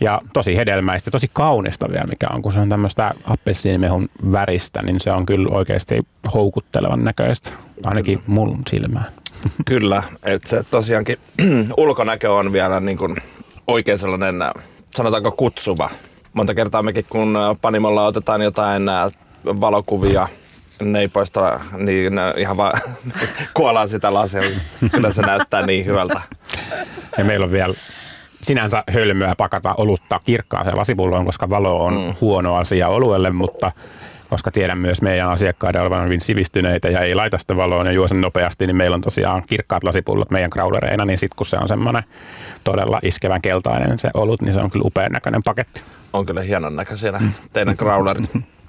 [0.01, 5.01] Ja tosi hedelmäistä, tosi kaunista vielä mikä on, kun se on tämmöistä appelsiinimehun väristä, niin
[5.01, 7.51] se on kyllä oikeasti houkuttelevan näköistä,
[7.85, 9.07] ainakin mun silmään.
[9.67, 11.17] Kyllä, että se tosiaankin
[11.77, 13.17] ulkonäkö on vielä niin kuin
[13.67, 14.51] oikein sellainen, äh,
[14.95, 15.91] sanotaanko kutsuva.
[16.33, 18.83] Monta kertaa mekin, kun äh, Panimolla otetaan jotain
[20.73, 22.81] äh, valokuvia neipoista, niin äh, ihan vaan
[23.55, 24.43] kuollaan sitä lasia.
[24.93, 26.21] Kyllä se näyttää niin hyvältä.
[27.19, 27.75] Ja meillä on vielä
[28.43, 32.15] sinänsä hölmöä pakata olutta kirkkaaseen lasipulloon, koska valo on mm.
[32.21, 33.73] huono asia oluelle, mutta
[34.31, 38.09] koska tiedän myös meidän asiakkaiden olevan hyvin sivistyneitä ja ei laita sitä valoon ja juo
[38.09, 41.69] sen nopeasti, niin meillä on tosiaan kirkkaat lasipullot meidän crawlereina, niin sitten kun se on
[41.69, 42.03] semmoinen
[42.65, 45.83] todella iskevän keltainen se olut, niin se on kyllä upean näköinen paketti.
[46.13, 47.13] On kyllä hienon näköisiä
[47.53, 48.31] teidän crawlerit.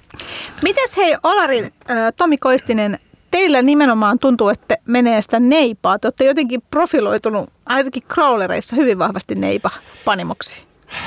[0.62, 1.70] Mites hei Olari, äh,
[2.16, 2.98] Tomi Koistinen,
[3.30, 5.98] teillä nimenomaan tuntuu, että menee sitä neipaa.
[5.98, 9.70] Te olette jotenkin profiloitunut ainakin crawlereissa hyvin vahvasti neipa
[10.04, 10.62] panimoksi.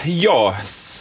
[0.05, 0.53] Joo,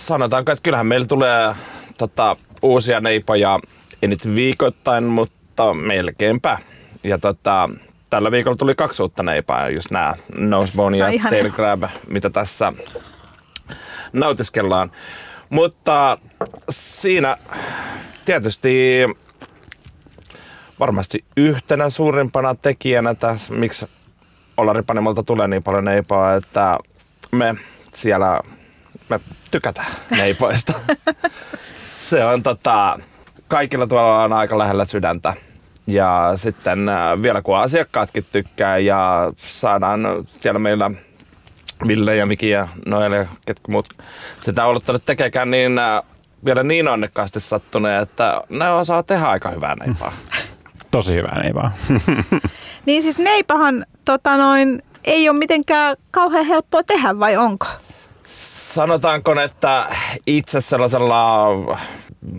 [0.07, 1.55] sanotaanko, että kyllähän meillä tulee
[1.99, 3.61] tota, uusia neipoja,
[4.03, 6.59] ei nyt viikoittain, mutta melkeinpä.
[7.05, 7.71] Ja tota,
[8.11, 11.31] tällä viikolla tuli kaksi uutta neipaa, just nämä Nosebone ja Ai, ihanaa.
[11.31, 12.73] Tail Crab, mitä tässä
[14.13, 14.91] nautiskellaan.
[15.51, 16.19] Mutta
[16.71, 17.37] siinä
[18.25, 19.05] tietysti
[20.81, 23.87] varmasti yhtenä suurimpana tekijänä tässä, miksi
[24.57, 26.79] Olaripanimolta tulee niin paljon neipaa, että
[27.33, 27.55] me
[27.95, 28.41] siellä
[29.09, 30.73] me tykätään neipoista.
[31.97, 32.99] Se on tota,
[33.49, 35.35] kaikilla tuolla on aika lähellä sydäntä.
[35.87, 40.01] Ja sitten äh, vielä kun asiakkaatkin tykkää ja saadaan
[40.41, 40.91] siellä meillä
[41.89, 43.89] Ville ja Miki ja Noel ja ketkä muut
[44.43, 46.03] sitä olottanut tekekään, niin äh,
[46.45, 50.13] vielä niin onnekkaasti sattuneet, että ne osaa tehdä aika hyvää neipaa.
[50.91, 51.73] Tosi hyvä, ei vaan.
[52.87, 57.67] Niin siis neipahan tota noin, ei ole mitenkään kauhean helppoa tehdä vai onko?
[58.37, 59.87] Sanotaanko, että
[60.27, 61.47] itse sellaisella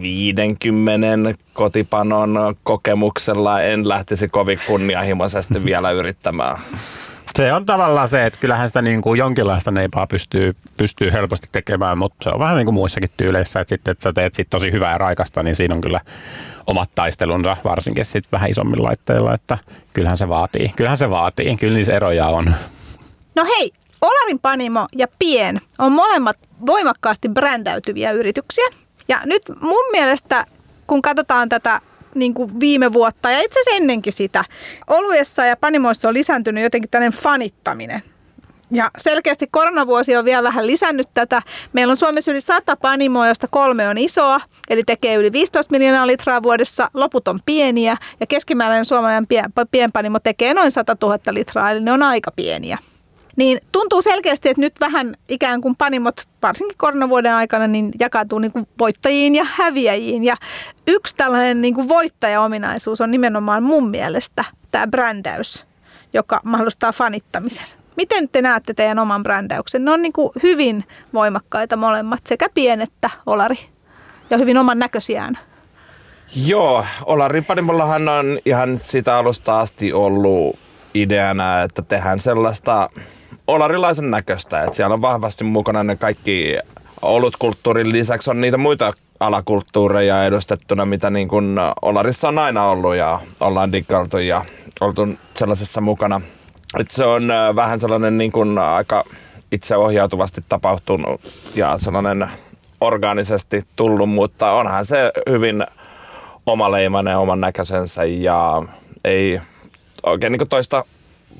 [0.02, 6.58] 50 kotipanon kokemuksella en lähtisi kovin kunnianhimoisesti vielä yrittämään.
[7.38, 11.98] Se on tavallaan se, että kyllähän sitä niin kuin jonkinlaista neipaa pystyy, pystyy helposti tekemään,
[11.98, 14.72] mutta se on vähän niin kuin muissakin tyyleissä, että sitten että sä teet sit tosi
[14.72, 16.02] hyvää ja raikasta, niin siinä on kyllä
[16.68, 19.58] omat taistelunsa, varsinkin sitten vähän isommin laitteilla, että
[19.94, 20.72] kyllähän se vaatii.
[20.76, 22.56] Kyllähän se vaatii, kyllä niissä eroja on.
[23.36, 23.72] No hei,
[24.02, 28.68] Olarin Panimo ja Pien on molemmat voimakkaasti brändäytyviä yrityksiä.
[29.08, 30.46] Ja nyt mun mielestä,
[30.88, 31.82] kun katsotaan tätä
[32.16, 34.44] niin kuin viime vuotta ja itse asiassa ennenkin sitä,
[34.88, 38.02] oluessa ja panimoissa on lisääntynyt jotenkin tällainen fanittaminen.
[38.72, 41.42] Ja selkeästi koronavuosi on vielä vähän lisännyt tätä.
[41.74, 46.08] Meillä on Suomessa yli 100 panimoa, joista kolme on isoa, eli tekee yli 15 miljoonaa
[46.08, 46.90] litraa vuodessa.
[46.94, 49.28] Loput on pieniä ja keskimääräinen suomalainen
[49.72, 52.78] pienpanimo tekee noin 100 000 litraa, eli ne on aika pieniä.
[53.38, 58.52] Niin tuntuu selkeästi, että nyt vähän ikään kuin panimot, varsinkin koronavuoden aikana, niin jakautuu niin
[58.52, 60.24] kuin voittajiin ja häviäjiin.
[60.24, 60.36] Ja
[60.88, 65.66] yksi tällainen niin kuin voittajaominaisuus on nimenomaan mun mielestä tämä brändäys,
[66.14, 67.66] joka mahdollistaa fanittamisen.
[67.96, 69.86] Miten te näette teidän oman brändäyksen?
[69.86, 73.60] Ne on niin kuin hyvin voimakkaita molemmat, sekä pienettä Olari
[74.30, 75.38] ja hyvin oman näköisiään.
[76.46, 80.60] Joo, Olarin panimollahan on ihan sitä alusta asti ollut
[80.94, 82.90] ideana, että tehdään sellaista
[83.48, 84.64] olarilaisen näköistä.
[84.64, 86.58] Että siellä on vahvasti mukana ne kaikki
[87.02, 93.20] olutkulttuurin lisäksi on niitä muita alakulttuureja edustettuna, mitä niin kuin Olarissa on aina ollut ja
[93.40, 94.46] ollaan diggailtu ja
[94.82, 96.22] oltu sellaisessa mukana.
[96.80, 99.04] Et se on äh, vähän sellainen niin kuin aika
[99.52, 101.22] itseohjautuvasti tapahtunut
[101.56, 102.30] ja sellainen
[102.82, 105.66] orgaanisesti tullut, mutta onhan se hyvin
[106.46, 108.64] omaleimainen oman näköisensä ja
[109.04, 109.42] ei
[110.04, 110.86] oikein niin toista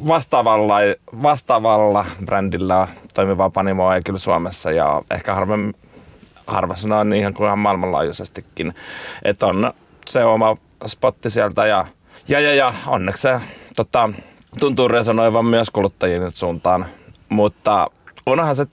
[0.08, 0.76] vastaavalla,
[1.24, 5.76] vastaavalla brändillä toimivaa panimoa ei kyllä Suomessa ja ehkä harvemmin
[7.00, 8.74] on niin kuin ihan maailmanlaajuisestikin.
[9.24, 9.74] Että on
[10.06, 10.58] se oma
[10.88, 11.86] spotti sieltä ja,
[12.28, 13.40] ja, ja, ja onneksi se
[13.76, 14.10] tota,
[14.60, 16.86] tuntuu resonoivan myös kuluttajien suuntaan.
[17.30, 17.88] Mutta
[18.26, 18.66] onhan se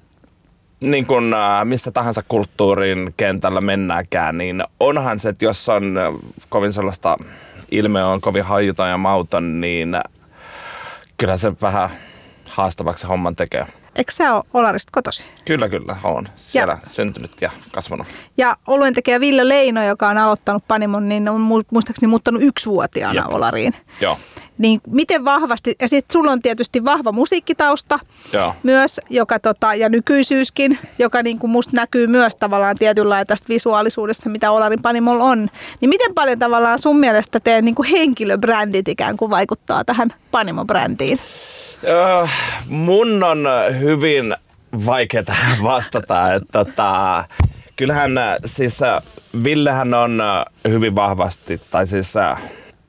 [0.81, 1.35] niin kuin
[1.65, 5.95] missä tahansa kulttuurin kentällä mennäänkään, niin onhan se, että jos on
[6.49, 7.17] kovin sellaista
[7.71, 9.97] ilme on kovin hajuton ja mauton, niin
[11.17, 11.91] kyllä se vähän
[12.51, 13.67] haastavaksi homman tekee.
[13.97, 15.25] Eikö sä ole Olarista kotosi?
[15.45, 16.29] Kyllä, kyllä, on.
[16.37, 16.91] Siellä ja.
[16.91, 18.07] syntynyt ja kasvanut.
[18.37, 23.35] Ja oluen tekijä Ville Leino, joka on aloittanut Panimon, niin on muistaakseni muuttanut yksivuotiaana Jep.
[23.35, 23.75] Olariin.
[24.01, 24.19] Joo.
[24.59, 27.99] Niin miten vahvasti, ja sitten sulla on tietysti vahva musiikkitausta
[28.33, 28.55] Joo.
[28.63, 34.31] myös, joka tota, ja nykyisyyskin, joka niin kuin musta näkyy myös tavallaan tietynlailla tästä visuaalisuudessa,
[34.31, 35.49] mitä Olarin Panimol on.
[35.81, 41.19] Niin miten paljon tavallaan sun mielestä teidän niin kuin henkilöbrändit ikään kuin vaikuttaa tähän Panimo-brändiin?
[41.85, 42.27] Öö,
[42.69, 43.47] mun on
[43.81, 44.35] hyvin
[44.87, 45.25] vaikeaa
[45.63, 47.25] vastata, että tota,
[47.77, 48.13] kyllähän
[48.45, 48.81] siis
[49.45, 50.23] Villehän on
[50.69, 52.15] hyvin vahvasti, tai siis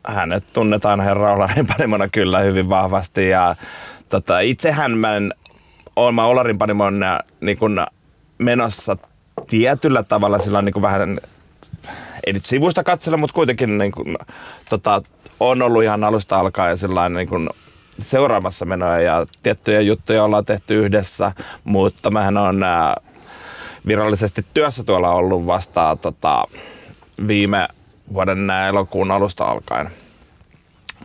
[0.08, 3.56] hänet tunnetaan herra Olarin panimona kyllä hyvin vahvasti ja
[4.10, 5.34] tota, itsehän mä en,
[5.96, 7.02] olen mä Olarin panimon
[7.42, 7.86] niin kun,
[8.38, 8.98] menossa
[9.48, 11.20] tietyllä tavalla sillä on niin vähän,
[12.28, 14.18] ei nyt sivuista katsella, mutta kuitenkin niin kun,
[14.70, 15.02] tota,
[15.40, 17.50] on ollut ihan alusta alkaen sellainen niin kun,
[18.00, 21.32] seuraamassa menoja ja tiettyjä juttuja ollaan tehty yhdessä,
[21.64, 22.96] mutta mähän on ää,
[23.88, 26.44] virallisesti työssä tuolla ollut vasta tota,
[27.28, 27.68] viime
[28.14, 29.90] vuoden elokuun alusta alkaen.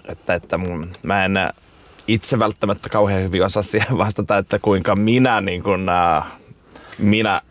[0.08, 1.34] Että, että mun, mä en
[2.06, 6.26] itse välttämättä kauhean hyvin osaa siihen vastata, että kuinka minä, niin kun, ää,
[6.98, 7.42] minä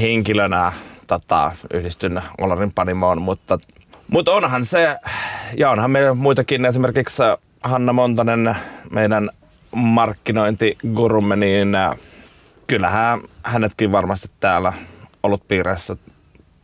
[0.00, 0.72] henkilönä
[1.06, 3.58] tota, yhdistyn Olarin Panimoon, mutta,
[4.08, 4.96] mutta onhan se,
[5.56, 7.22] ja onhan meillä muitakin, esimerkiksi
[7.62, 8.56] Hanna Montanen,
[8.90, 9.30] meidän
[9.72, 11.76] markkinointigurumme, niin
[12.66, 14.72] kyllähän hänetkin varmasti täällä
[15.22, 15.96] ollut piireissä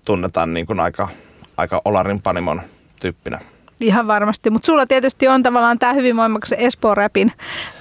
[0.05, 1.09] tunnetaan niin kuin aika,
[1.57, 2.63] aika Olarin Panimon
[3.01, 3.41] tyyppinä.
[3.81, 7.33] Ihan varmasti, mutta sulla tietysti on tavallaan tämä hyvin voimakas Espoo-räpin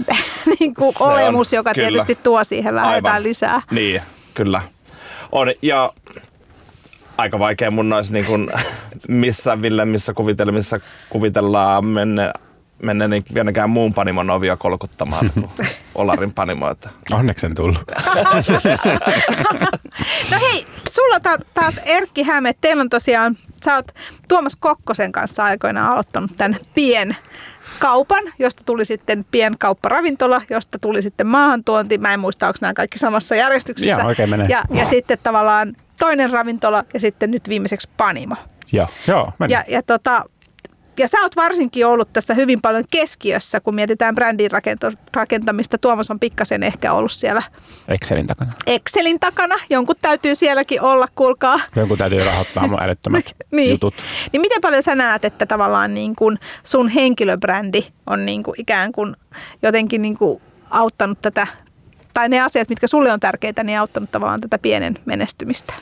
[0.59, 1.87] niin kuin olemus, on, joka kyllä.
[1.87, 3.61] tietysti tuo siihen vähän jotain lisää.
[3.71, 4.01] Niin,
[4.33, 4.61] kyllä.
[5.31, 5.93] On, ja
[7.17, 8.51] aika vaikea mun olisi niin kuin,
[9.07, 12.31] missä Ville, missä kuvitelmissa kuvitellaan menne,
[12.81, 15.31] menne niin vienäkään muun panimon ovia kolkuttamaan
[15.95, 16.69] Olarin panimo.
[16.69, 16.89] Että.
[17.13, 17.83] Onneksi en tullut.
[20.31, 23.91] no hei, sulla ta- taas Erkki Häme, teillä on tosiaan, sä oot
[24.27, 27.15] Tuomas Kokkosen kanssa aikoinaan aloittanut tämän pien
[27.79, 31.97] kaupan, josta tuli sitten pienkaupparavintola, josta tuli sitten maahantuonti.
[31.97, 34.01] Mä en muista, onko nämä kaikki samassa järjestyksessä.
[34.01, 34.47] Ja, oikein menee.
[34.49, 38.35] Ja, ja sitten tavallaan toinen ravintola ja sitten nyt viimeiseksi panimo.
[38.71, 39.53] Joo, joo meni.
[39.53, 40.25] Ja, ja tota,
[40.97, 44.51] ja sä oot varsinkin ollut tässä hyvin paljon keskiössä, kun mietitään brändin
[45.13, 45.77] rakentamista.
[45.77, 47.43] Tuomas on pikkasen ehkä ollut siellä
[47.87, 48.53] Excelin takana.
[48.65, 49.55] Excelin takana.
[49.69, 51.59] Jonkun täytyy sielläkin olla, kuulkaa.
[51.75, 53.71] Jonkun täytyy rahoittaa mun älyttömät niin.
[53.71, 53.93] jutut.
[54.31, 58.91] Niin miten paljon sä näet, että tavallaan niin kun sun henkilöbrändi on niin kuin ikään
[58.91, 59.15] kuin
[59.61, 61.47] jotenkin niin kuin auttanut tätä,
[62.13, 65.73] tai ne asiat, mitkä sulle on tärkeitä, niin auttanut tavallaan tätä pienen menestymistä?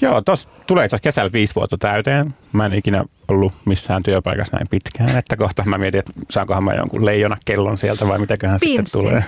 [0.00, 2.34] Joo, tuossa tulee itse asiassa kesällä viisi vuotta täyteen.
[2.52, 6.74] Mä en ikinä ollut missään työpaikassa näin pitkään, että kohta mä mietin, että saankohan mä
[6.74, 8.76] jonkun leijona kellon sieltä vai mitäköhän Pinssi.
[8.76, 9.24] sitten tulee.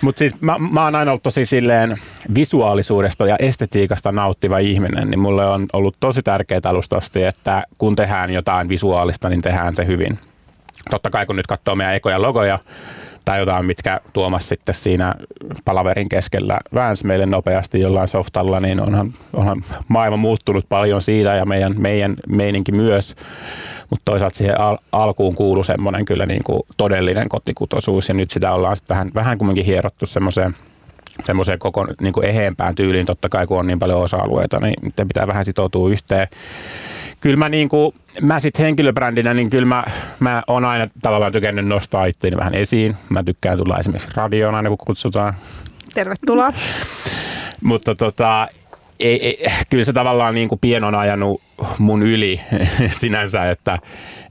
[0.00, 1.96] Mutta siis mä, mä oon aina ollut tosi silleen
[2.34, 7.96] visuaalisuudesta ja estetiikasta nauttiva ihminen, niin mulle on ollut tosi tärkeää alusta asti, että kun
[7.96, 10.18] tehdään jotain visuaalista, niin tehdään se hyvin.
[10.90, 12.58] Totta kai kun nyt katsoo meidän ekoja logoja,
[13.24, 15.14] tai jotain, mitkä Tuomas sitten siinä
[15.64, 21.46] palaverin keskellä väänsi meille nopeasti jollain softalla, niin onhan, onhan maailma muuttunut paljon siitä ja
[21.46, 23.16] meidän, meidän meininki myös.
[23.90, 28.52] Mutta toisaalta siihen al- alkuun kuuluu semmoinen kyllä niin kuin todellinen kotikutoisuus ja nyt sitä
[28.52, 30.56] ollaan sitten vähän, vähän kumminkin hierottu semmoiseen
[31.24, 34.74] semmoiseen koko niin kuin eheempään tyyliin, totta kai kun on niin paljon osa-alueita, niin
[35.08, 36.28] pitää vähän sitoutua yhteen.
[37.20, 39.84] Kyllä mä, niin kuin, mä sit henkilöbrändinä, niin kyllä mä,
[40.20, 42.96] mä oon aina tavallaan tykännyt nostaa itseäni vähän esiin.
[43.08, 45.34] Mä tykkään tulla esimerkiksi radioon aina kun kutsutaan.
[45.94, 46.52] Tervetuloa.
[47.62, 48.48] Mutta tota,
[49.00, 51.42] ei, ei, kyllä se tavallaan niin kuin pien on ajanut
[51.78, 52.40] mun yli
[53.00, 53.78] sinänsä, että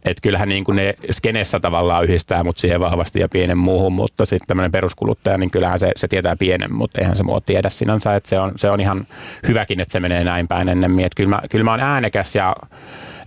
[0.05, 4.25] et kyllähän niin kuin ne skenessä tavallaan yhdistää mut siihen vahvasti ja pienen muuhun, mutta
[4.25, 8.15] sitten tämmöinen peruskuluttaja, niin kyllähän se, se tietää pienen, mutta eihän se mua tiedä sinänsä,
[8.15, 9.07] että se on, se on ihan
[9.47, 11.05] hyväkin, että se menee näin päin ennemmin.
[11.05, 12.55] Että kyllä mä, kyllä mä oon äänekäs ja,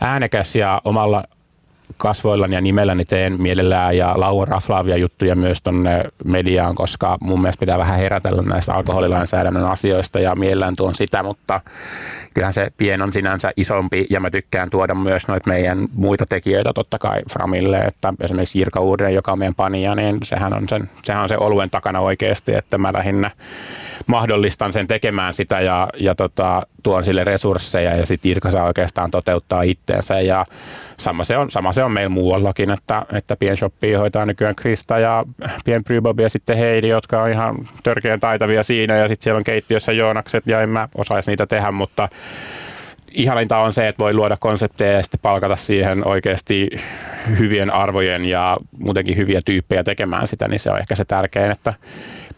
[0.00, 1.24] äänekäs ja omalla
[1.96, 3.96] kasvoillani ja nimelläni teen mielellään.
[3.96, 9.66] Ja lauan raflaavia juttuja myös tonne mediaan, koska mun mielestä pitää vähän herätellä näistä alkoholilainsäädännön
[9.66, 11.60] asioista ja mielellään tuon sitä, mutta
[12.34, 16.72] kyllähän se pien on sinänsä isompi ja mä tykkään tuoda myös noita meidän muita tekijöitä
[16.72, 20.90] totta kai Framille, että esimerkiksi Jirka Uuden, joka on meidän panija, niin sehän on, sen,
[21.04, 23.30] sehän on se oluen takana oikeasti, että mä lähinnä
[24.06, 29.10] mahdollistan sen tekemään sitä ja, ja tota, tuon sille resursseja ja sitten Irka saa oikeastaan
[29.10, 30.20] toteuttaa itteensä.
[30.20, 30.46] Ja
[30.98, 35.24] sama se on, sama se on meillä muuallakin, että, että pienshoppia hoitaa nykyään Krista ja
[35.64, 39.44] pien Prybob ja sitten Heidi, jotka on ihan törkeän taitavia siinä ja sitten siellä on
[39.44, 42.08] keittiössä Joonakset ja en mä osaisi niitä tehdä, mutta
[43.14, 46.70] ihaninta on se, että voi luoda konsepteja ja sitten palkata siihen oikeasti
[47.38, 51.74] hyvien arvojen ja muutenkin hyviä tyyppejä tekemään sitä, niin se on ehkä se tärkein, että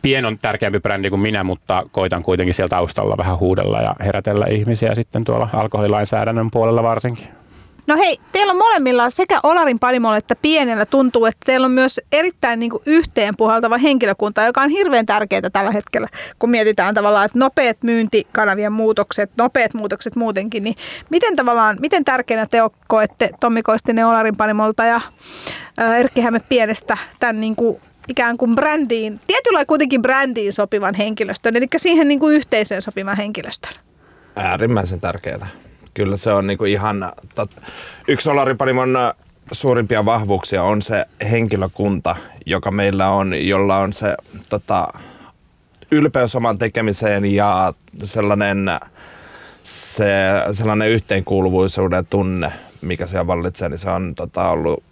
[0.02, 4.46] Pien on tärkeämpi brändi kuin minä, mutta koitan kuitenkin sieltä taustalla vähän huudella ja herätellä
[4.46, 7.37] ihmisiä sitten tuolla alkoholilainsäädännön puolella varsinkin.
[7.88, 12.00] No hei, teillä on molemmilla sekä Olarin panimolla että pienellä tuntuu, että teillä on myös
[12.12, 17.38] erittäin niin yhteen puhaltava henkilökunta, joka on hirveän tärkeää tällä hetkellä, kun mietitään tavallaan, että
[17.38, 20.76] nopeat myyntikanavien muutokset, nopeat muutokset muutenkin, niin
[21.10, 25.00] miten tavallaan, miten tärkeänä te koette Tommi Koistinen Olarin panimolta ja
[25.98, 31.66] Erkki Häme pienestä tämän niin kuin ikään kuin brändiin, tietyllä kuitenkin brändiin sopivan henkilöstön, eli
[31.76, 33.72] siihen niin kuin yhteisöön sopivan henkilöstön?
[34.36, 35.46] Äärimmäisen tärkeää.
[35.98, 37.50] Kyllä se on niin kuin ihan, tot,
[38.08, 38.98] yksi Solaripanimon
[39.52, 44.16] suurimpia vahvuuksia on se henkilökunta, joka meillä on, jolla on se
[44.48, 44.88] tota,
[45.90, 47.72] ylpeys oman tekemiseen ja
[48.04, 48.70] sellainen,
[49.64, 50.06] se,
[50.52, 54.82] sellainen yhteenkuuluvuisuuden tunne, mikä siellä vallitsee, niin se on tota, ollut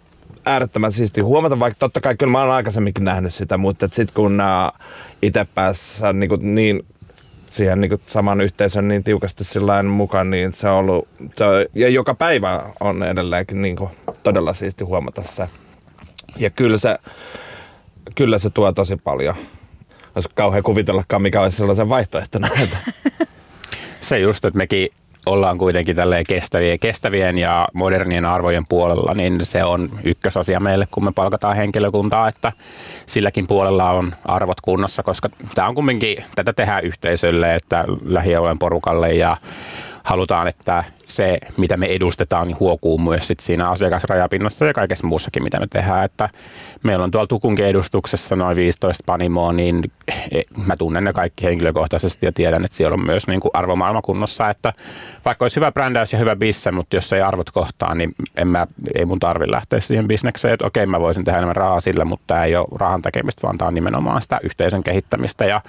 [0.45, 4.41] äärettömän siisti huomata, vaikka totta kai kyllä mä oon aikaisemminkin nähnyt sitä, mutta sitten kun
[5.21, 6.85] itse pääsi niin, niin
[7.57, 11.89] siihen niin saman yhteisön niin tiukasti sillä mukaan, niin se on ollut, se on, ja
[11.89, 13.89] joka päivä on edelleenkin niin kuin
[14.23, 15.49] todella siisti huomata se.
[16.39, 16.97] Ja kyllä se,
[18.15, 19.35] kyllä se tuo tosi paljon.
[20.15, 22.47] Olisi kauhean kuvitellakaan, mikä olisi sellaisen vaihtoehtona.
[24.01, 24.89] Se just, että mekin
[25.27, 31.03] ollaan kuitenkin tälleen kestävien, kestävien ja modernien arvojen puolella, niin se on ykkösasia meille, kun
[31.03, 32.51] me palkataan henkilökuntaa, että
[33.05, 39.13] silläkin puolella on arvot kunnossa, koska tämä on kumminkin, tätä tehdään yhteisölle, että lähialueen porukalle
[39.13, 39.37] ja
[40.03, 45.43] halutaan, että se, mitä me edustetaan, niin huokuu myös sit siinä asiakasrajapinnassa ja kaikessa muussakin,
[45.43, 46.05] mitä me tehdään.
[46.05, 46.29] Että
[46.87, 49.83] meillä on tuolla Tukunkin edustuksessa noin 15 panimoa, niin
[50.31, 54.01] e, mä tunnen ne kaikki henkilökohtaisesti ja tiedän, että siellä on myös niin kuin arvomaailma
[54.01, 54.49] kunnossa.
[54.49, 54.73] Että
[55.25, 58.67] vaikka olisi hyvä brändäys ja hyvä bisse, mutta jos ei arvot kohtaa, niin en mä,
[58.95, 60.53] ei mun tarvi lähteä siihen bisnekseen.
[60.53, 63.57] Että okei, mä voisin tehdä enemmän rahaa sillä, mutta tämä ei ole rahan tekemistä, vaan
[63.57, 65.61] tämä on nimenomaan sitä yhteisön kehittämistä ja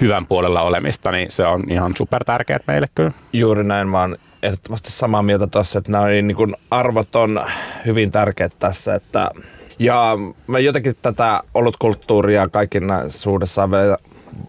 [0.00, 3.12] hyvän puolella olemista, niin se on ihan super tärkeää meille kyllä.
[3.32, 7.40] Juuri näin, vaan ehdottomasti samaa mieltä tuossa, että nämä niin arvot on
[7.86, 8.94] hyvin tärkeät tässä.
[8.94, 9.30] Että,
[9.78, 13.70] ja mä jotenkin tätä olutkulttuuria kaikkinaisuudessaan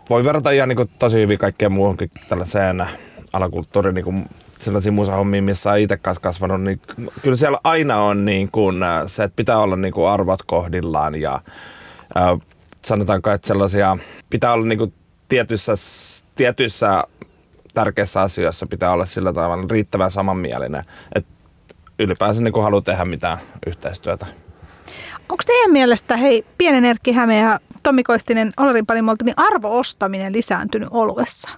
[0.09, 2.87] voi verrata ihan niin tosi hyvin kaikkeen muuhunkin tällaiseen
[3.33, 4.25] alakulttuuriin, niin kuin
[4.59, 6.81] sellaisiin musahommiin, missä on itse kasvanut, niin
[7.21, 8.75] kyllä siellä aina on niin kuin
[9.07, 11.41] se, että pitää olla niin kuin arvot kohdillaan ja
[12.17, 12.39] äh,
[12.85, 13.97] sanotaanko, että sellaisia
[14.29, 14.93] pitää olla niin kuin
[15.29, 15.73] tietyissä,
[16.35, 17.03] tietyissä
[17.73, 20.83] tärkeissä asioissa pitää olla sillä tavalla riittävän samanmielinen,
[21.15, 21.33] että
[21.99, 24.25] ylipäänsä niin kuin haluaa tehdä mitään yhteistyötä.
[25.33, 30.89] Onko teidän mielestä, hei, pienen Erkki Häme ja Tommi Koistinen Olarin panimolta, niin arvoostaminen lisääntynyt
[30.91, 31.49] oluessa?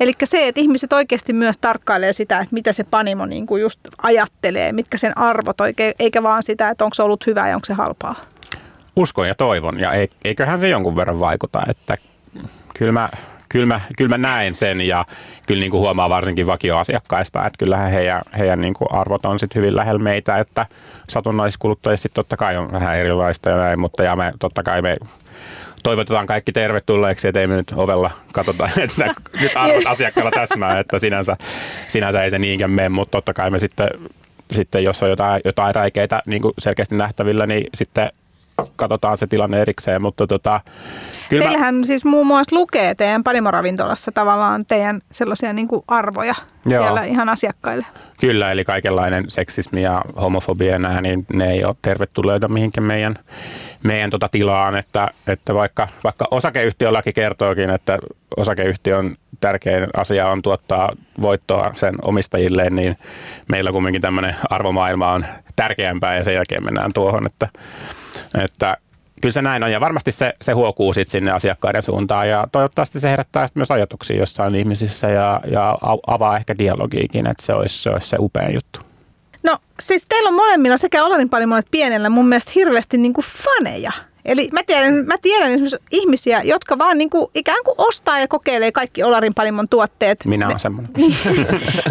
[0.00, 3.80] Eli se, että ihmiset oikeasti myös tarkkailee sitä, että mitä se panimo niin kuin just
[4.02, 7.64] ajattelee, mitkä sen arvot oikein, eikä vaan sitä, että onko se ollut hyvää ja onko
[7.64, 8.14] se halpaa.
[8.96, 9.90] Uskon ja toivon, ja
[10.24, 11.96] eiköhän se jonkun verran vaikuta, että
[12.78, 13.08] kyllä mä,
[13.48, 15.04] kyllä mä, kyllä mä näen sen, ja
[15.46, 19.54] kyllä niin kuin huomaa varsinkin vakioasiakkaista, että kyllähän heidän, heidän niin kuin arvot on sit
[19.54, 20.66] hyvin lähellä meitä, että
[21.08, 24.96] satunnaiskuluttajissa sitten totta kai on vähän erilaista ja näin, mutta ja me totta kai me
[25.82, 31.36] toivotetaan kaikki tervetulleeksi, ettei me nyt ovella katsota, että nyt arvot asiakkaalla täsmää, että sinänsä,
[31.88, 33.88] sinänsä ei se niinkään mene, mutta totta kai me sitten,
[34.50, 38.10] sitten jos on jotain, jotain räikeitä niin kuin selkeästi nähtävillä, niin sitten
[38.76, 40.60] katsotaan se tilanne erikseen, mutta tota,
[41.28, 41.86] kyllä Teillähän mä...
[41.86, 46.34] siis muun muassa lukee teidän panimoravintolassa tavallaan teidän sellaisia niin kuin arvoja
[46.66, 46.82] Joo.
[46.82, 47.86] siellä ihan asiakkaille.
[48.20, 53.14] Kyllä, eli kaikenlainen seksismi ja homofobia ja nämä, niin ne ei ole tervetulleita mihinkään meidän,
[53.82, 57.98] meidän tota tilaan, että, että vaikka, vaikka osakeyhtiölaki kertookin, että
[58.36, 60.92] osakeyhtiön tärkein asia on tuottaa
[61.22, 62.96] voittoa sen omistajilleen, niin
[63.48, 67.48] meillä kumminkin tämmöinen arvomaailma on tärkeämpää ja sen jälkeen mennään tuohon, että,
[68.44, 68.76] että
[69.20, 73.00] kyllä se näin on ja varmasti se, se huokuu sit sinne asiakkaiden suuntaan ja toivottavasti
[73.00, 77.90] se herättää myös ajatuksia jossain ihmisissä ja, ja avaa ehkä dialogiikin, että se olisi, se
[77.90, 78.80] olisi se upea juttu.
[79.42, 83.24] No siis teillä on molemmilla sekä Olarin paljon että pienellä mun mielestä hirveästi niin kuin
[83.24, 83.92] faneja.
[84.26, 88.28] Eli mä tiedän, mä tiedän esimerkiksi ihmisiä, jotka vaan niin kuin ikään kuin ostaa ja
[88.28, 90.24] kokeilee kaikki Olarin Panimon tuotteet.
[90.24, 90.92] Minä olen semmoinen.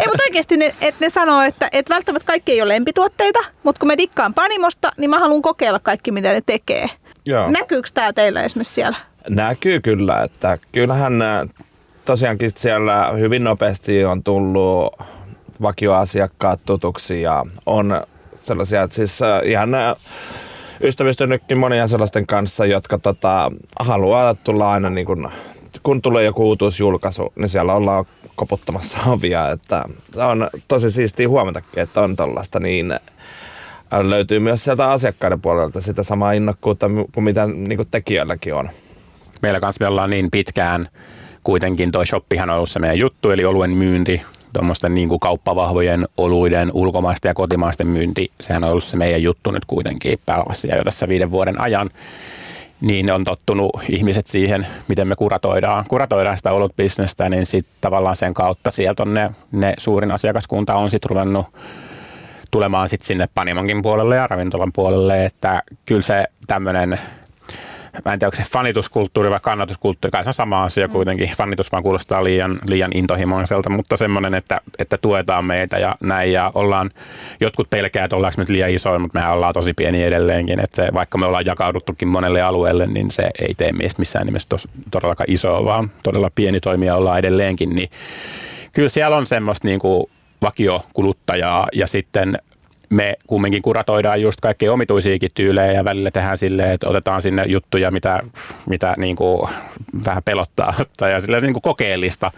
[0.00, 3.78] ei, mutta oikeasti ne, että ne sanoo, että, että välttämättä kaikki ei ole lempituotteita, mutta
[3.78, 6.90] kun me dikkaan Panimosta, niin mä haluan kokeilla kaikki, mitä ne tekee.
[7.26, 7.50] Joo.
[7.50, 8.96] Näkyykö tämä teillä esimerkiksi siellä?
[9.28, 11.48] Näkyy kyllä, että kyllähän äh,
[12.04, 14.94] tosiaankin siellä hyvin nopeasti on tullut
[15.62, 18.00] vakioasiakkaat tutuksi ja on
[18.42, 19.70] sellaisia, että siis ihan
[20.80, 25.30] ystävystynytkin monia sellaisten kanssa, jotka tota, haluaa tulla aina niin kun,
[25.82, 28.04] kun tulee joku uutuusjulkaisu, niin siellä ollaan
[28.36, 29.50] koputtamassa ovia.
[29.50, 29.84] Että
[30.16, 32.94] on tosi siistiä huomatakin, että on tällaista niin
[34.02, 38.70] löytyy myös sieltä asiakkaiden puolelta sitä samaa innokkuutta kuin mitä niin kuin tekijöilläkin on.
[39.42, 40.88] Meillä kanssa me ollaan niin pitkään
[41.44, 44.22] kuitenkin toi shoppihan on ollut se meidän juttu, eli oluen myynti,
[44.56, 49.64] tuommoisten niin kauppavahvojen oluiden ulkomaisten ja kotimaisten myynti, sehän on ollut se meidän juttu nyt
[49.64, 51.90] kuitenkin pääasia jo tässä viiden vuoden ajan
[52.80, 58.34] niin on tottunut ihmiset siihen, miten me kuratoidaan, kuratoidaan sitä olutbisnestä, niin sitten tavallaan sen
[58.34, 61.46] kautta sieltä on ne, ne suurin asiakaskunta on sitten ruvennut
[62.50, 66.98] tulemaan sitten sinne Panimonkin puolelle ja ravintolan puolelle, että kyllä se tämmöinen
[68.04, 70.92] mä en tiedä, onko se fanituskulttuuri vai kannatuskulttuuri, kai se on sama asia mm.
[70.92, 71.28] kuitenkin.
[71.36, 76.52] Fanitus vaan kuulostaa liian, liian intohimoiselta, mutta semmoinen, että, että tuetaan meitä ja näin ja
[76.54, 76.90] ollaan,
[77.40, 80.88] jotkut pelkää, että ollaanko nyt liian isoja, mutta me ollaan tosi pieni edelleenkin, että se,
[80.94, 85.30] vaikka me ollaan jakauduttukin monelle alueelle, niin se ei tee meistä missään nimessä tos, todellakaan
[85.30, 87.90] isoa, vaan todella pieni toimija ollaan edelleenkin, niin
[88.72, 90.06] kyllä siellä on semmoista niin kuin
[90.42, 92.38] vakiokuluttajaa ja sitten
[92.88, 97.90] me kumminkin kuratoidaan just kaikkia omituisiakin tyylejä ja välillä tehdään silleen, että otetaan sinne juttuja,
[97.90, 98.20] mitä,
[98.66, 99.48] mitä niin kuin
[100.04, 102.32] vähän pelottaa tai silleen niin kuin kokeellista,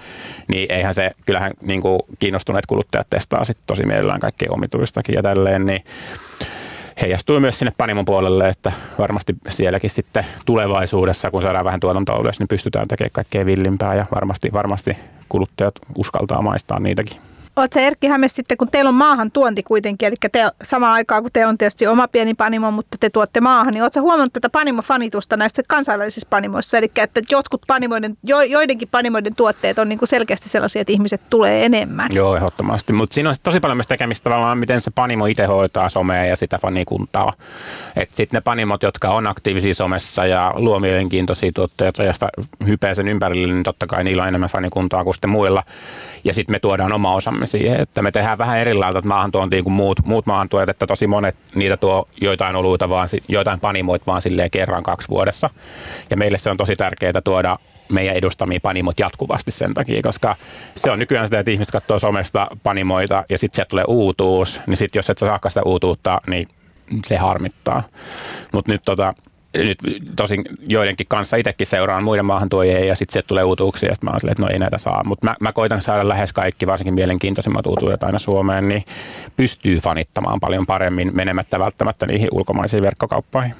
[0.48, 5.22] niin eihän se, kyllähän niin kuin kiinnostuneet kuluttajat testaa sitten tosi mielellään kaikkea omituistakin ja
[5.22, 5.84] tälleen, niin
[7.00, 12.38] heijastuu myös sinne Panimon puolelle, että varmasti sielläkin sitten tulevaisuudessa, kun saadaan vähän tuotantoa ylös,
[12.38, 14.96] niin pystytään tekemään kaikkea villimpää ja varmasti, varmasti
[15.28, 17.20] kuluttajat uskaltaa maistaa niitäkin.
[17.58, 21.32] Oletko Erkki Hämes sitten, kun teillä on maahan tuonti kuitenkin, eli te, samaan aikaan kun
[21.32, 25.36] teillä on tietysti oma pieni panimo, mutta te tuotte maahan, niin oletko huomannut tätä panimofanitusta
[25.36, 30.48] näissä kansainvälisissä panimoissa, eli että jotkut panimoiden, jo, joidenkin panimoiden tuotteet on niin kuin selkeästi
[30.48, 32.08] sellaisia, että ihmiset tulee enemmän?
[32.12, 35.88] Joo, ehdottomasti, mutta siinä on tosi paljon myös tekemistä tavallaan, miten se panimo itse hoitaa
[35.88, 37.32] somea ja sitä fanikuntaa.
[37.96, 42.28] Että sitten ne panimot, jotka on aktiivisia somessa ja luo mielenkiintoisia tuotteita ja sitä
[42.66, 45.62] hypeä sen ympärille, niin totta kai niillä on enemmän fanikuntaa kuin sitten muilla.
[46.24, 49.98] Ja sitten me tuodaan oma osamme siihen, että me tehdään vähän erilaista maahantuontia kuin muut,
[50.04, 54.82] muut maahantuojat, että tosi monet niitä tuo joitain oluita vaan, joitain panimoit vaan silleen kerran
[54.82, 55.50] kaksi vuodessa.
[56.10, 60.36] Ja meille se on tosi tärkeää tuoda meidän edustamia panimot jatkuvasti sen takia, koska
[60.76, 64.76] se on nykyään sitä, että ihmiset katsoo somesta panimoita ja sitten sieltä tulee uutuus, niin
[64.76, 66.48] sitten jos et sä saakka sitä uutuutta, niin
[67.04, 67.82] se harmittaa.
[68.52, 69.14] Mutta nyt tota,
[69.64, 69.78] nyt
[70.16, 74.20] tosin joidenkin kanssa itsekin seuraan muiden maahantuojien ja sitten tulee uutuuksia ja sitten mä oon
[74.20, 75.04] silleen, että no ei näitä saa.
[75.04, 78.84] Mutta mä, mä koitan saada lähes kaikki, varsinkin mielenkiintoisimmat uutuudet aina Suomeen, niin
[79.36, 83.54] pystyy fanittamaan paljon paremmin menemättä välttämättä niihin ulkomaisiin verkkokauppoihin.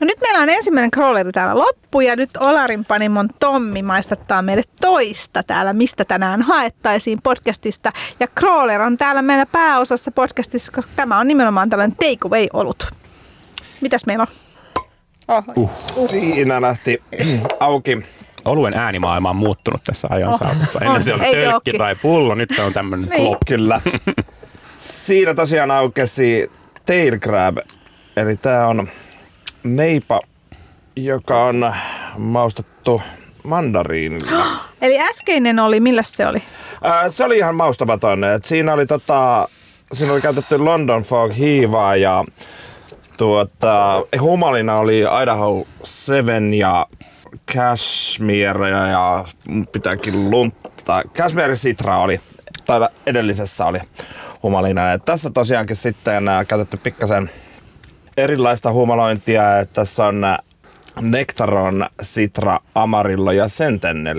[0.00, 4.62] No nyt meillä on ensimmäinen crawleri täällä loppu ja nyt Olarin Panimon Tommi maistattaa meille
[4.80, 7.92] toista täällä, mistä tänään haettaisiin podcastista.
[8.20, 12.86] Ja crawler on täällä meillä pääosassa podcastissa, koska tämä on nimenomaan tällainen takeaway-olut.
[13.80, 14.53] Mitäs meillä on?
[15.28, 15.44] Oh.
[15.56, 15.70] Uh.
[16.06, 17.02] Siinä lähti
[17.60, 18.02] auki.
[18.44, 20.38] Oluen äänimaailma on muuttunut tässä ajan oh.
[20.38, 20.78] saatossa.
[20.78, 23.22] Ennen On, se oli tölkki tai pullo, nyt se on tämmöinen Niin.
[23.22, 23.38] klop.
[23.46, 23.80] Kyllä.
[24.76, 26.50] Siinä tosiaan aukesi
[26.86, 27.56] tail crab.
[28.16, 28.88] Eli tää on
[29.62, 30.20] neipa,
[30.96, 31.72] joka on
[32.18, 33.02] maustettu
[33.44, 34.46] mandariinilla.
[34.82, 36.42] Eli äskeinen oli, millä se oli?
[36.82, 38.24] Ää, se oli ihan maustamaton.
[38.24, 39.48] Et siinä oli tota,
[39.92, 42.24] siinä oli käytetty London Fog hiivaa ja
[43.16, 46.86] tuota, humalina oli Idaho 7 ja
[47.52, 49.24] Cashmere ja, ja
[49.72, 51.02] pitääkin luntta.
[51.14, 52.20] Cashmere Citra oli,
[52.66, 53.78] tai edellisessä oli
[54.42, 54.92] humalina.
[54.92, 57.30] Et tässä tosiaankin sitten ää, käytetty pikkasen
[58.16, 59.58] erilaista humalointia.
[59.58, 60.38] Et tässä on ää,
[61.00, 63.44] Nectaron, Citra, Amarillo ja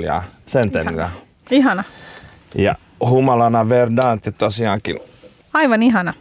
[0.05, 1.05] ja Sentinel.
[1.51, 1.83] Ihana.
[2.55, 4.99] Ja humalana Verdanti tosiaankin.
[5.53, 6.13] Aivan ihana.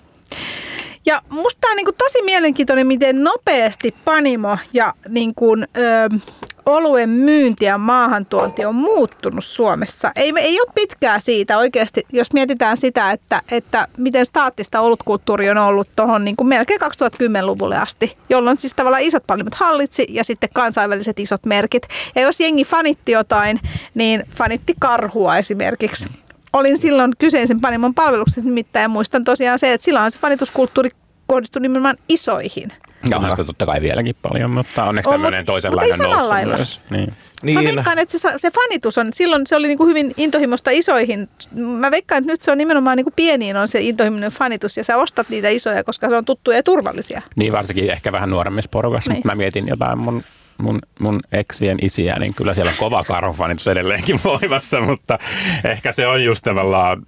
[1.07, 6.19] Ja musta on niin kuin tosi mielenkiintoinen, miten nopeasti Panimo ja niin kuin, ö,
[6.67, 10.13] oluen myynti ja maahantuonti on muuttunut Suomessa.
[10.17, 15.59] Ei, ei ole pitkää siitä oikeasti, jos mietitään sitä, että, että miten staattista olutkulttuuri on
[15.59, 21.19] ollut tuohon niin melkein 2010-luvulle asti, jolloin siis tavallaan isot panimot hallitsi ja sitten kansainväliset
[21.19, 21.83] isot merkit.
[22.15, 23.61] Ja jos jengi fanitti jotain,
[23.95, 26.09] niin fanitti karhua esimerkiksi
[26.55, 30.91] olin silloin kyseisen Panimon palveluksessa nimittäin ja muistan tosiaan se, että silloin se fanituskulttuuri
[31.27, 32.73] kohdistui nimenomaan isoihin.
[33.11, 36.57] Ja onhan sitä totta kai vieläkin paljon, mutta onneksi On, tämmöinen toisenlainen nousu lailla.
[36.57, 36.81] myös.
[36.91, 37.13] Niin.
[37.43, 37.55] Niin.
[37.55, 41.29] Mä Niin, veikkaan, että se, se fanitus on, silloin se oli niinku hyvin intohimosta isoihin.
[41.55, 44.97] Mä veikkaan, että nyt se on nimenomaan niinku pieniin on se intohimoinen fanitus ja sä
[44.97, 47.23] ostat niitä isoja, koska se on tuttuja ja turvallisia.
[47.37, 49.17] niin varsinkin ehkä vähän nuoremmissa porukassa, Niin.
[49.19, 50.23] mutta mä mietin jotain mun,
[50.59, 55.19] mun, mun eksien isiä, niin kyllä siellä on kova karhufanitus edelleenkin voimassa, mutta
[55.65, 57.07] ehkä se on just tavallaan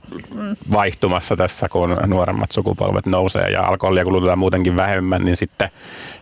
[0.72, 5.70] vaihtumassa tässä, kun nuoremmat sukupolvet nousee ja alkoholia kulutetaan muutenkin vähemmän, niin sitten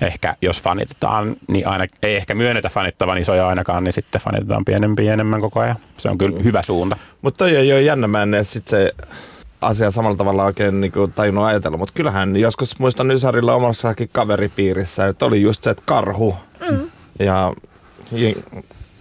[0.00, 5.12] ehkä jos fanitetaan, niin aina ei ehkä myönnetä fanittavan isoja ainakaan, niin sitten fanitetaan pienempiä
[5.12, 5.76] enemmän koko ajan.
[5.96, 6.96] Se on kyllä hyvä suunta.
[7.22, 8.92] Mutta toi ei ole jännä, mä en edes sit se
[9.60, 11.76] asia samalla tavalla oikein niinku tajunnut ajatella.
[11.76, 16.36] Mutta kyllähän joskus muistan Ysarilla omassakin kaveripiirissä, että oli just se, että karhu.
[16.70, 16.90] Mm.
[17.18, 17.52] Ja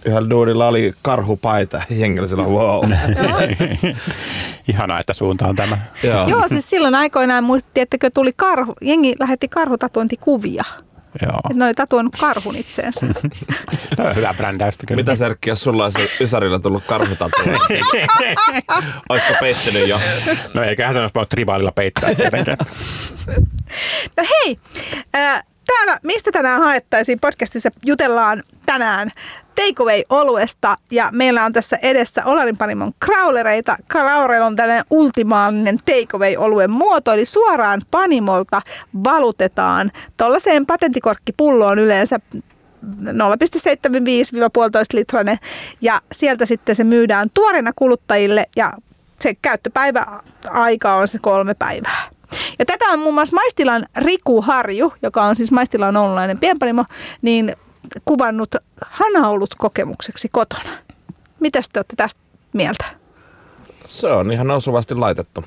[0.04, 2.84] yhdellä duudilla oli karhupaita ja jengi oli sillä wow.
[4.68, 5.78] Ihanaa, että suunta on tämä.
[6.02, 6.28] Joo.
[6.28, 10.64] Joo, siis silloin aikoinaan muistettiin, että kun tuli karhu, jengi lähetti karhutatuointikuvia.
[11.22, 11.38] Joo.
[11.44, 13.06] Että ne oli tatuoinut karhun itseensä.
[13.96, 15.00] Tämä on hyvä brändäystä kyllä.
[15.00, 17.80] Mitä Serkki, jos sulla olisi Ysarilla tullut karhutatuointi?
[19.08, 20.00] Olisiko peittynyt jo?
[20.54, 22.10] No eiköhän se olisi voinut tribaalilla peittää.
[24.16, 24.56] No hei,
[25.14, 29.10] ää, täällä, mistä tänään haettaisiin podcastissa jutellaan tänään
[29.54, 33.76] takeaway-oluesta ja meillä on tässä edessä Olarin Panimon crawlereita.
[33.90, 38.62] Crawler on tällainen ultimaalinen takeaway-oluen muoto, eli suoraan Panimolta
[39.04, 42.20] valutetaan tuollaiseen patenttikorkkipulloon yleensä
[42.84, 42.90] 0,75-1,5
[44.92, 45.38] litrainen
[45.80, 48.72] ja sieltä sitten se myydään tuoreena kuluttajille ja
[49.20, 52.13] se käyttöpäiväaika on se kolme päivää.
[52.58, 56.84] Ja tätä on muun muassa Maistilan Riku Harju, joka on siis Maistilan oululainen pienpanimo,
[57.22, 57.56] niin
[58.04, 58.54] kuvannut
[58.90, 60.70] hanaulut kokemukseksi kotona.
[61.40, 62.20] Mitäs te olette tästä
[62.52, 62.84] mieltä?
[63.86, 65.44] Se on ihan osuvasti laitettu.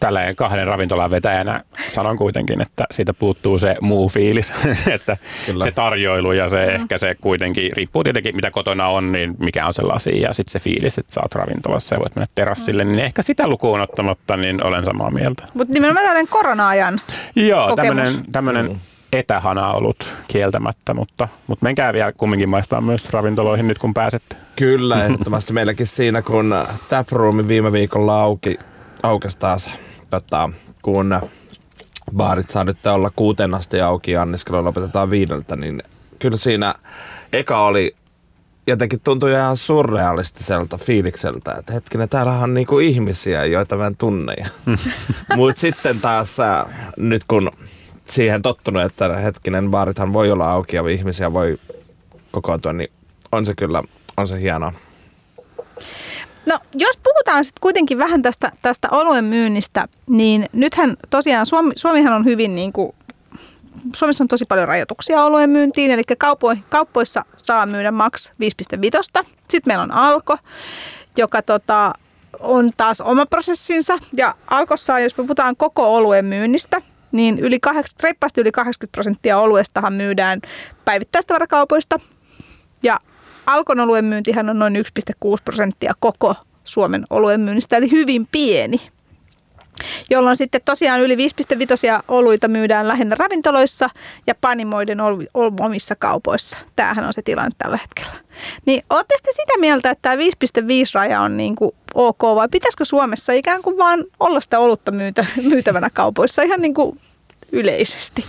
[0.00, 4.52] Tälleen kahden ravintolan vetäjänä sanon kuitenkin, että siitä puuttuu se muu fiilis,
[4.94, 5.64] että Kyllä.
[5.64, 9.74] se tarjoilu ja se ehkä se kuitenkin, riippuu tietenkin mitä kotona on, niin mikä on
[9.74, 13.22] sellaisia ja sitten se fiilis, että sä oot ravintolassa ja voit mennä terassille, niin ehkä
[13.22, 15.44] sitä lukuun ottamatta, niin olen samaa mieltä.
[15.54, 17.00] Mutta nimenomaan tällainen korona-ajan.
[17.36, 18.80] Joo, tämmöinen, tämmöinen
[19.12, 24.36] etähana ollut kieltämättä, mutta, mutta menkää vielä kumminkin maistaa myös ravintoloihin nyt kun pääsette.
[24.56, 26.54] Kyllä, ehdottomasti meilläkin siinä, kun
[26.88, 28.58] Taproomi viime viikolla auki,
[29.02, 29.70] aukesi taas,
[30.10, 30.50] tota,
[30.82, 31.20] kun
[32.16, 35.82] baarit saa nyt olla kuuteen asti auki ja anniskelu lopetetaan viideltä, niin
[36.18, 36.74] kyllä siinä
[37.32, 37.96] eka oli
[38.66, 44.34] jotenkin tuntui ihan surrealistiselta fiilikseltä, että hetkinen, täällähän on niinku ihmisiä, joita mä en tunne.
[45.36, 47.50] Mutta sitten taas äh, nyt kun
[48.04, 51.58] siihen tottunut, että hetkinen, baarithan voi olla auki ja ihmisiä voi
[52.30, 52.90] kokoontua, niin
[53.32, 53.82] on se kyllä,
[54.16, 54.72] on se hienoa.
[56.48, 62.12] No, jos puhutaan sitten kuitenkin vähän tästä, tästä oluen myynnistä, niin nythän tosiaan Suomi, Suomihan
[62.12, 62.94] on hyvin niin kuin,
[63.94, 68.32] Suomessa on tosi paljon rajoituksia oluen myyntiin, eli kaupo, kauppoissa saa myydä maks
[69.22, 69.28] 5,5.
[69.48, 70.38] Sitten meillä on Alko,
[71.16, 71.92] joka tota,
[72.40, 73.98] on taas oma prosessinsa.
[74.16, 76.82] Ja Alkossa, jos puhutaan koko oluen myynnistä,
[77.12, 80.40] niin yli 80, reippaasti yli 80 prosenttia oluestahan myydään
[80.84, 82.00] päivittäistavarakaupoista.
[82.82, 82.98] Ja
[83.48, 84.82] Alkon oluen myyntihän on noin 1,6
[85.44, 86.34] prosenttia koko
[86.64, 88.80] Suomen oluen myynnistä, eli hyvin pieni.
[90.10, 91.22] jolloin sitten tosiaan yli 5,5
[92.08, 93.90] oluita myydään lähinnä ravintoloissa
[94.26, 94.98] ja panimoiden
[95.60, 96.56] omissa kaupoissa.
[96.76, 98.24] Tämähän on se tilanne tällä hetkellä.
[98.66, 100.22] Niin ootte sitä mieltä, että tämä 5,5
[100.94, 105.26] raja on niin kuin ok vai pitäisikö Suomessa ikään kuin vaan olla sitä olutta myytä,
[105.50, 107.00] myytävänä kaupoissa ihan niin kuin
[107.52, 108.24] yleisesti,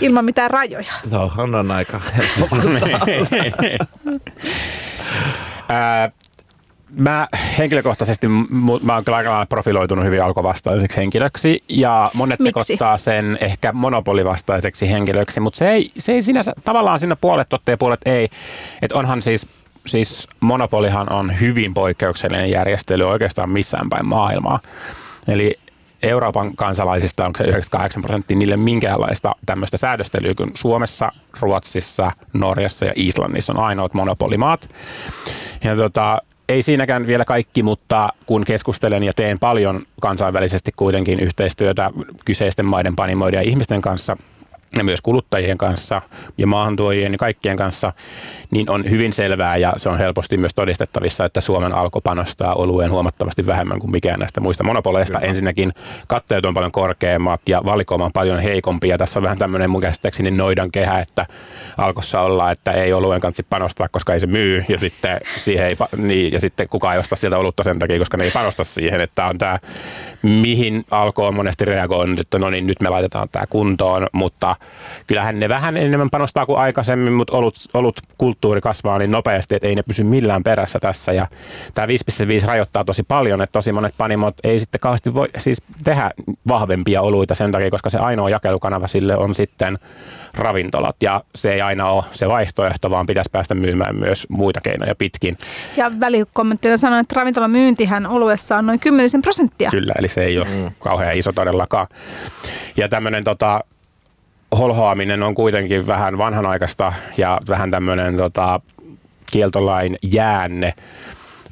[0.00, 0.92] ilman mitään rajoja?
[1.10, 2.56] Tuohon on aika helppo
[6.90, 8.28] Mä henkilökohtaisesti,
[8.82, 12.48] mä oon aika profiloitunut hyvin alkovastaiseksi henkilöksi ja monet Miksi?
[12.48, 17.70] sekoittaa sen ehkä monopolivastaiseksi henkilöksi, mutta se ei, se ei sinänsä, tavallaan siinä puolet totta
[17.70, 18.28] ja puolet ei.
[18.82, 19.46] Että onhan siis,
[19.86, 24.60] siis monopolihan on hyvin poikkeuksellinen järjestely oikeastaan missään päin maailmaa.
[25.28, 25.58] Eli
[26.02, 32.92] Euroopan kansalaisista onko se 98 prosenttia niille minkäänlaista tämmöistä säädöstelyä kuin Suomessa, Ruotsissa, Norjassa ja
[32.96, 34.68] Islannissa on ainoat monopolimaat.
[35.64, 41.90] Ja tota, ei siinäkään vielä kaikki, mutta kun keskustelen ja teen paljon kansainvälisesti kuitenkin yhteistyötä
[42.24, 44.16] kyseisten maiden panimoiden ja ihmisten kanssa–
[44.76, 46.02] ja myös kuluttajien kanssa
[46.38, 47.92] ja maahantuojien ja kaikkien kanssa,
[48.50, 52.90] niin on hyvin selvää ja se on helposti myös todistettavissa, että Suomen alko panostaa olueen
[52.90, 55.18] huomattavasti vähemmän kuin mikään näistä muista monopoleista.
[55.18, 55.28] Kyllä.
[55.28, 55.72] Ensinnäkin
[56.06, 59.80] katteet on paljon korkeammat ja valikoima on paljon heikompi ja tässä on vähän tämmöinen mun
[59.80, 61.26] käsittääkseni noidan kehä, että
[61.76, 65.76] alkossa ollaan, että ei oluen kanssa panostaa, koska ei se myy ja sitten, siihen ei,
[65.96, 69.00] niin, ja sitten kukaan ei osta sieltä olutta sen takia, koska ne ei panosta siihen,
[69.00, 69.58] että on tämä,
[70.22, 74.56] mihin alko on monesti reagoinut, että no niin, nyt me laitetaan tämä kuntoon, mutta
[75.06, 79.68] kyllähän ne vähän enemmän panostaa kuin aikaisemmin, mutta olut, olut kulttuuri kasvaa niin nopeasti, että
[79.68, 81.12] ei ne pysy millään perässä tässä.
[81.12, 81.26] Ja
[81.74, 86.10] tämä 5.5 rajoittaa tosi paljon, että tosi monet panimot ei sitten kauheasti voi siis tehdä
[86.48, 89.78] vahvempia oluita sen takia, koska se ainoa jakelukanava sille on sitten
[90.34, 94.94] ravintolat ja se ei aina ole se vaihtoehto, vaan pitäisi päästä myymään myös muita keinoja
[94.94, 95.36] pitkin.
[95.76, 99.70] Ja välikommenttina sanoin, että ravintolan myyntihän oluessa on noin 10 prosenttia.
[99.70, 100.70] Kyllä, eli se ei ole mm.
[100.78, 101.86] kauhean iso todellakaan.
[102.76, 103.64] Ja tämmöinen tota,
[104.58, 108.60] holhoaminen on kuitenkin vähän vanhanaikaista ja vähän tämmöinen tota,
[109.32, 110.74] kieltolain jäänne.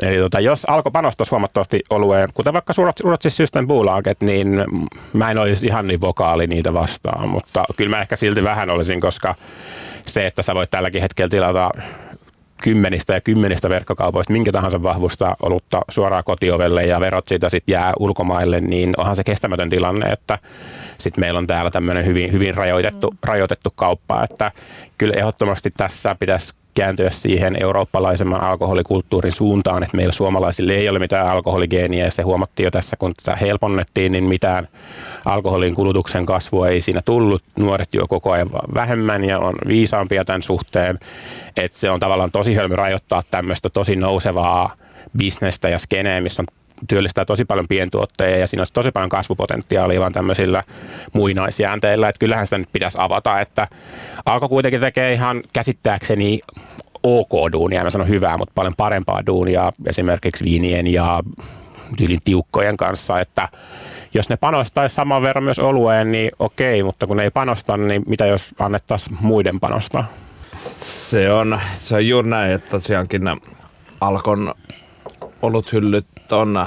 [0.03, 2.73] Eli tota, jos alkoi panostaa huomattavasti olueen, kuten vaikka
[3.05, 4.65] Ruotsin Systembolaget, niin
[5.13, 9.01] mä en olisi ihan niin vokaali niitä vastaan, mutta kyllä mä ehkä silti vähän olisin,
[9.01, 9.35] koska
[10.07, 11.71] se, että sä voit tälläkin hetkellä tilata
[12.63, 17.93] kymmenistä ja kymmenistä verkkokaupoista minkä tahansa vahvusta olutta suoraan kotiovelle ja verot siitä sitten jää
[17.99, 20.39] ulkomaille, niin onhan se kestämätön tilanne, että
[20.99, 24.53] sitten meillä on täällä tämmöinen hyvin, hyvin rajoitettu, rajoitettu kauppa, että
[24.99, 31.27] kyllä ehdottomasti tässä pitäisi kääntyä siihen eurooppalaisemman alkoholikulttuurin suuntaan, että meillä suomalaisille ei ole mitään
[31.27, 34.69] alkoholigeeniä ja se huomattiin jo tässä, kun tätä helponnettiin, niin mitään
[35.25, 37.43] alkoholin kulutuksen kasvua ei siinä tullut.
[37.57, 40.99] Nuoret juo koko ajan vähemmän ja on viisaampia tämän suhteen,
[41.57, 44.75] että se on tavallaan tosi hölmö rajoittaa tämmöistä tosi nousevaa
[45.19, 46.58] bisnestä ja skeneä, missä on
[46.89, 50.65] työllistää tosi paljon pientuotteja ja siinä olisi tosi paljon kasvupotentiaalia vaan tämmöisillä
[51.13, 53.69] muinaisjäänteillä, että kyllähän sitä nyt pitäisi avata, että
[54.27, 56.39] Alko kuitenkin tekee ihan käsittääkseni
[57.03, 61.23] ok duunia, mä sanon hyvää, mutta paljon parempaa duunia esimerkiksi viinien ja
[61.97, 63.49] tyylin tiukkojen kanssa, että
[64.15, 68.03] jos ne panostaisi saman verran myös olueen, niin okei, mutta kun ne ei panosta, niin
[68.07, 70.05] mitä jos annettaisiin muiden panostaa?
[70.83, 73.23] Se on, se on juuri näin, että tosiaankin
[74.01, 74.55] Alkon
[75.43, 76.67] oluthyllyt on,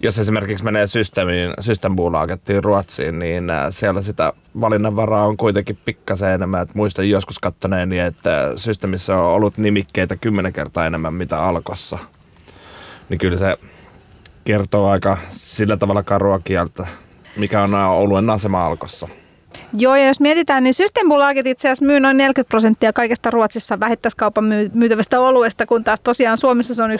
[0.00, 6.62] jos esimerkiksi menee systeemiin, Systembolagettiin Ruotsiin, niin äh, siellä sitä valinnanvaraa on kuitenkin pikkasen enemmän.
[6.62, 11.98] Et muistan joskus kattoneeni, että systeemissä on ollut nimikkeitä kymmenen kertaa enemmän mitä alkossa.
[13.08, 13.56] Niin kyllä se
[14.44, 16.86] kertoo aika sillä tavalla karua kieltä,
[17.36, 19.08] mikä on oluen asema alkossa.
[19.72, 24.44] Joo, ja jos mietitään, niin Systembolaget itse asiassa myy noin 40 prosenttia kaikesta Ruotsissa vähittäiskaupan
[24.74, 26.96] myytävästä oluesta, kun taas tosiaan Suomessa se on 1,6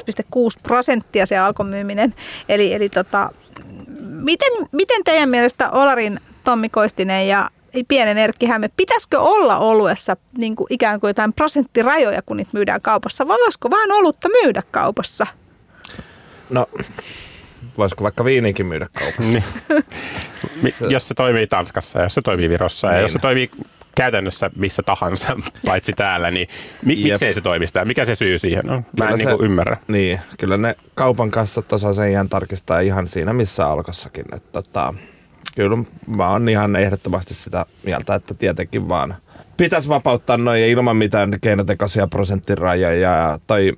[0.63, 2.15] prosenttia se alkomyyminen.
[2.49, 3.31] Eli, eli tota,
[4.01, 7.51] miten, miten teidän mielestä Olarin Tommi Koistinen ja
[7.89, 12.81] pienen Erkki Häme, pitäisikö olla oluessa niin kuin ikään kuin jotain prosenttirajoja, kun niitä myydään
[12.81, 15.27] kaupassa, vai voisiko vaan olutta myydä kaupassa?
[16.51, 16.67] No,
[17.79, 19.23] voisiko vaikka viinikin myydä kaupassa?
[19.23, 19.45] Niin.
[20.89, 22.97] jos se toimii Tanskassa, jos se toimii Virossa niin.
[22.97, 23.51] ja jos se toimii
[23.97, 26.49] käytännössä missä tahansa, paitsi täällä, niin
[26.85, 27.85] mi- miksei se toimi sitä?
[27.85, 28.85] Mikä se syy siihen on?
[28.99, 29.77] Mä en se, niin ymmärrä.
[29.89, 34.25] Niin, kyllä ne kaupan kassat osaa sen ihan tarkistaa ihan siinä missä alkossakin.
[34.33, 34.95] Että tota,
[35.57, 35.77] kyllä
[36.07, 39.17] mä oon ihan ehdottomasti sitä mieltä, että tietenkin vaan
[39.57, 43.39] pitäisi vapauttaa noin ilman mitään keinotekoisia prosenttirajoja.
[43.47, 43.73] Tai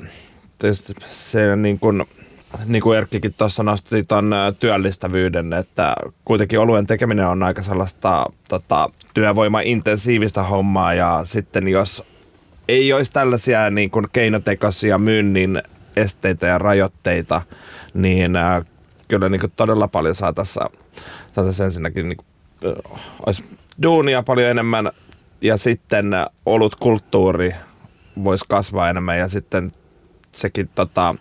[1.09, 2.05] se niin kuin,
[2.67, 8.91] niin kuin Erkkikin tuossa nosti tuon työllistävyyden, että kuitenkin oluen tekeminen on aika sellaista tota,
[9.15, 12.05] työvoimaintensiivistä hommaa ja sitten jos
[12.69, 15.63] ei olisi tällaisia niin kuin keinotekoisia myynnin
[15.97, 17.43] esteitä ja rajoitteita,
[17.95, 18.65] niin äh,
[19.09, 20.61] kyllä niin kuin todella paljon saa tässä
[21.35, 22.19] saataisiin ensinnäkin niin,
[23.27, 23.45] olisi
[23.83, 24.91] duunia paljon enemmän
[25.41, 26.15] ja sitten
[26.47, 27.55] olutkulttuuri
[28.25, 29.73] voisi kasvaa enemmän ja sitten
[30.33, 31.15] sekin, tota,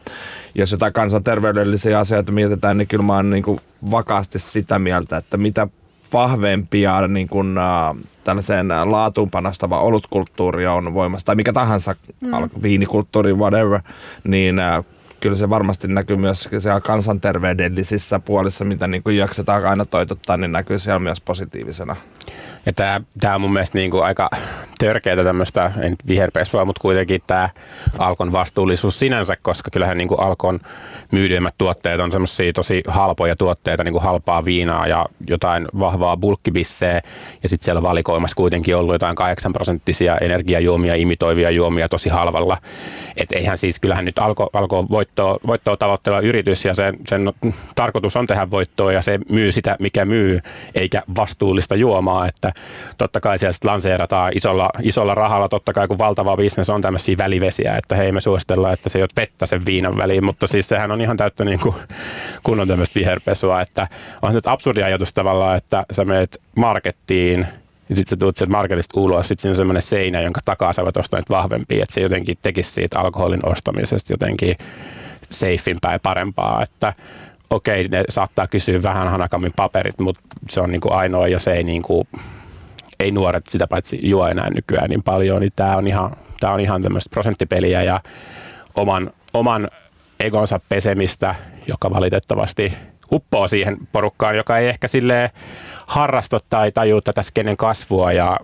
[0.56, 3.60] jos jotain kansanterveydellisiä asioita mietitään, niin kyllä mä oon niin kuin
[3.92, 5.68] vakaasti sitä mieltä, että mitä
[6.14, 12.32] vahvempia niin kuin, äh, tällaiseen laatuun panostava olutkulttuuri on voimassa, tai mikä tahansa mm.
[12.64, 13.80] viinikulttuuri, whatever,
[14.24, 14.84] niin äh,
[15.20, 20.52] kyllä se varmasti näkyy myös siellä kansanterveydellisissä puolissa, mitä niin kuin jaksetaan aina toitottaa, niin
[20.52, 21.96] näkyy siellä myös positiivisena.
[22.66, 24.30] Ja tämä, tämä on mun mielestä niin kuin aika
[24.80, 27.50] törkeää tämmöistä, en viherpesua, mutta kuitenkin tämä
[27.98, 30.60] Alkon vastuullisuus sinänsä, koska kyllähän niin kuin Alkon
[31.12, 37.02] myydyimmät tuotteet on semmoisia tosi halpoja tuotteita, niin kuin halpaa viinaa ja jotain vahvaa bulkkibisseä.
[37.44, 42.58] Ja sitten siellä valikoimassa kuitenkin ollut jotain 8 prosenttisia energiajuomia, imitoivia juomia tosi halvalla.
[43.18, 47.34] Et eihän siis, kyllähän nyt alko, alko voittoa, voittoa tavoitteleva yritys ja sen, sen
[47.76, 50.40] tarkoitus on tehdä voittoa ja se myy sitä, mikä myy,
[50.76, 52.17] eikä vastuullista juomaa.
[52.26, 52.54] Että
[52.98, 57.78] totta kai siellä lanseerataan isolla, isolla rahalla, totta kai kun valtava bisnes on tämmöisiä välivesiä,
[57.78, 60.92] että hei me suositellaan, että se ei ole pettä sen viinan väliin, mutta siis sehän
[60.92, 61.76] on ihan täyttä niin kuin,
[62.44, 63.88] kunnon tämmöistä viherpesua, että
[64.22, 67.48] on se absurdi ajatus tavallaan, että sä meet markettiin
[67.90, 70.84] ja sitten sä tulet sieltä marketista ulos, sitten siinä on semmoinen seinä, jonka takaa sä
[70.84, 74.56] voit ostaa nyt vahvempia, että se jotenkin tekisi siitä alkoholin ostamisesta jotenkin
[75.30, 76.94] safeimpää ja parempaa, että
[77.50, 81.54] okei, ne saattaa kysyä vähän hanakammin paperit, mutta se on niin kuin ainoa ja se
[81.54, 82.08] ei niin kuin,
[83.00, 86.60] ei nuoret sitä paitsi juo enää nykyään niin paljon, niin tämä on ihan, tää on
[86.60, 88.02] ihan tämmöistä prosenttipeliä ja
[88.76, 89.70] oman, oman
[90.20, 91.36] egonsa pesemistä,
[91.68, 92.74] joka valitettavasti
[93.12, 95.32] uppoo siihen porukkaan, joka ei ehkä sille
[95.88, 98.40] harrasta tai tajua tätä skenen kasvua ja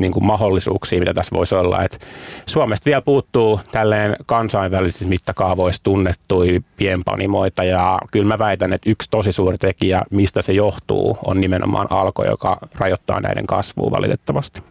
[0.00, 1.82] niin kuin mahdollisuuksia, mitä tässä voisi olla.
[1.82, 2.06] Et
[2.46, 9.32] Suomesta vielä puuttuu tälleen kansainvälisissä mittakaavoissa tunnettui pienpanimoita ja kyllä mä väitän, että yksi tosi
[9.32, 14.62] suuri tekijä, mistä se johtuu, on nimenomaan alko, joka rajoittaa näiden kasvua valitettavasti.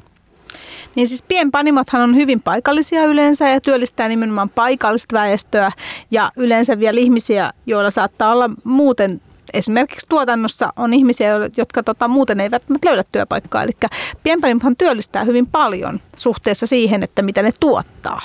[0.96, 5.72] Niin siis pienpanimothan on hyvin paikallisia yleensä ja työllistää nimenomaan paikallista väestöä
[6.12, 9.22] ja yleensä vielä ihmisiä, joilla saattaa olla muuten
[9.54, 13.64] esimerkiksi tuotannossa on ihmisiä, jotka tota, muuten eivät löydä työpaikkaa.
[13.64, 13.72] Eli
[14.24, 18.22] pienpanimothan työllistää hyvin paljon suhteessa siihen, että mitä ne tuottaa.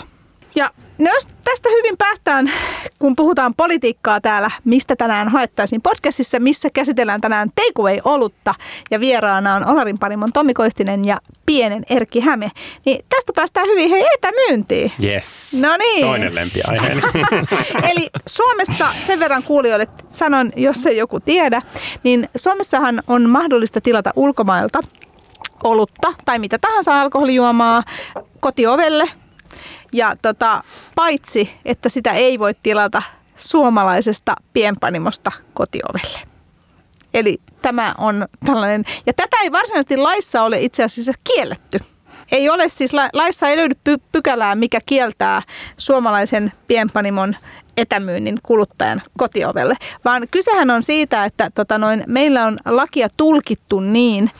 [0.54, 2.52] Ja jos tästä hyvin päästään,
[2.98, 8.54] kun puhutaan politiikkaa täällä, mistä tänään haettaisiin podcastissa, missä käsitellään tänään takeaway-olutta
[8.90, 12.50] ja vieraana on Olarin Parimon Tommi Koistinen ja pienen Erkki Häme,
[12.84, 14.92] niin tästä päästään hyvin hei etämyyntiin.
[15.04, 15.58] Yes.
[15.60, 16.06] No niin.
[16.06, 17.02] Toinen lempiaiheeni.
[17.90, 21.62] Eli Suomessa, sen verran kuulijoille sanon, jos ei joku tiedä,
[22.02, 24.80] niin Suomessahan on mahdollista tilata ulkomailta
[25.64, 27.82] olutta tai mitä tahansa alkoholijuomaa
[28.40, 29.08] kotiovelle
[29.92, 30.62] ja tota,
[30.94, 33.02] paitsi, että sitä ei voi tilata
[33.36, 36.20] suomalaisesta pienpanimosta kotiovelle.
[37.14, 41.78] Eli tämä on tällainen, ja tätä ei varsinaisesti laissa ole itse asiassa kielletty.
[42.32, 45.42] Ei ole siis, laissa ei löydy py- pykälää, mikä kieltää
[45.76, 47.36] suomalaisen pienpanimon
[47.76, 54.30] etämyynnin kuluttajan kotiovelle, vaan kysehän on siitä, että tota noin, meillä on lakia tulkittu niin,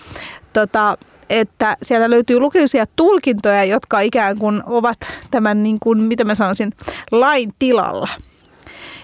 [0.53, 0.99] tota,
[1.33, 4.99] että siellä löytyy lukuisia tulkintoja, jotka ikään kuin ovat
[5.31, 6.73] tämän, niin kuin, mitä mä sanoisin,
[7.13, 8.09] lain tilalla.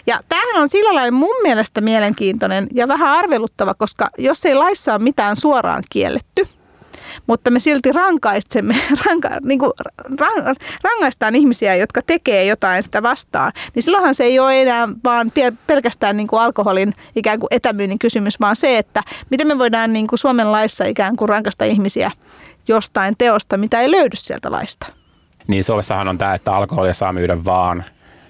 [0.07, 4.95] Ja tämähän on sillä lailla mun mielestä mielenkiintoinen ja vähän arveluttava, koska jos ei laissa
[4.95, 6.45] ole mitään suoraan kielletty–
[7.29, 8.76] mutta me silti rankaisemme,
[9.07, 9.72] ranka, niin kuin,
[10.18, 15.33] rang, rangaistaan ihmisiä, jotka tekee jotain sitä vastaan, niin silloinhan se ei ole enää vaan
[15.66, 20.07] pelkästään niin kuin alkoholin ikään kuin etämyynnin kysymys, vaan se, että miten me voidaan niin
[20.07, 22.11] kuin Suomen laissa ikään kuin rankaista ihmisiä
[22.68, 24.87] jostain teosta, mitä ei löydy sieltä laista.
[25.47, 27.85] Niin Suomessahan on tämä, että alkoholia saa myydä vaan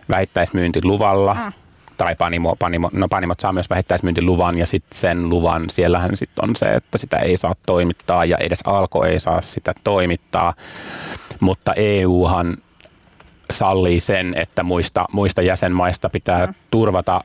[0.09, 1.35] vähittäismyyntiluvalla.
[1.35, 1.53] Mm
[1.99, 6.57] tai panimo, panimo, no panimot saa myös vähittäismyyntiluvan ja sitten sen luvan, siellähän sitten on
[6.57, 10.55] se, että sitä ei saa toimittaa ja edes alko ei saa sitä toimittaa,
[11.41, 12.57] mutta EUhan
[13.51, 17.25] sallii sen, että muista, muista jäsenmaista pitää turvata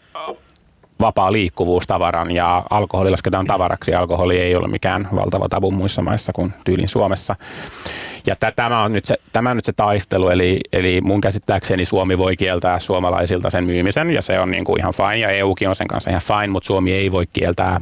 [1.03, 3.93] vapaa liikkuvuus tavaran ja alkoholi lasketaan tavaraksi.
[3.93, 7.35] Alkoholi ei ole mikään valtava tabu muissa maissa kuin tyylin Suomessa.
[8.25, 12.17] Ja tämä on nyt se, tämä on nyt se taistelu, eli, eli mun käsittääkseni Suomi
[12.17, 15.75] voi kieltää suomalaisilta sen myymisen, ja se on niin kuin ihan fine, ja EUkin on
[15.75, 17.79] sen kanssa ihan fine, mutta Suomi ei voi kieltää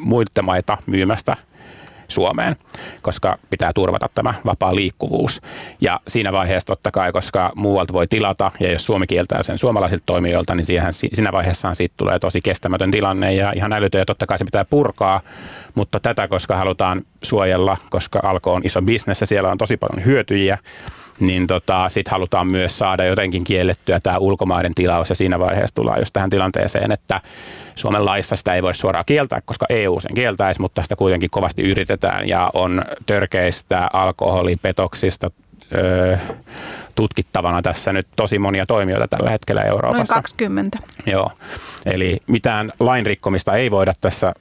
[0.00, 1.36] muita maita myymästä
[2.10, 2.56] Suomeen,
[3.02, 5.40] koska pitää turvata tämä vapaa liikkuvuus.
[5.80, 10.02] Ja siinä vaiheessa totta kai, koska muualta voi tilata, ja jos Suomi kieltää sen suomalaisilta
[10.06, 14.26] toimijoilta, niin siihen, siinä vaiheessa siitä tulee tosi kestämätön tilanne ja ihan älytön, ja totta
[14.26, 15.20] kai se pitää purkaa,
[15.74, 20.04] mutta tätä, koska halutaan suojella, koska alko on iso bisnes ja siellä on tosi paljon
[20.04, 20.58] hyötyjiä,
[21.20, 25.98] niin tota, sitten halutaan myös saada jotenkin kiellettyä tämä ulkomaiden tilaus ja siinä vaiheessa tullaan
[25.98, 27.20] just tähän tilanteeseen, että
[27.74, 31.62] Suomen laissa sitä ei voi suoraan kieltää, koska EU sen kieltäisi, mutta sitä kuitenkin kovasti
[31.62, 35.30] yritetään ja on törkeistä alkoholipetoksista
[35.74, 36.16] öö,
[36.94, 40.14] tutkittavana tässä nyt tosi monia toimijoita tällä hetkellä Euroopassa.
[40.14, 40.78] Noin 20.
[41.06, 41.32] Joo,
[41.86, 44.34] eli mitään lainrikkomista ei voida tässä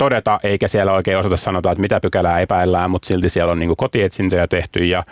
[0.00, 3.76] todeta, eikä siellä oikein osata sanota, että mitä pykälää epäillään, mutta silti siellä on niin
[3.76, 5.04] kotietsintöjä tehty ja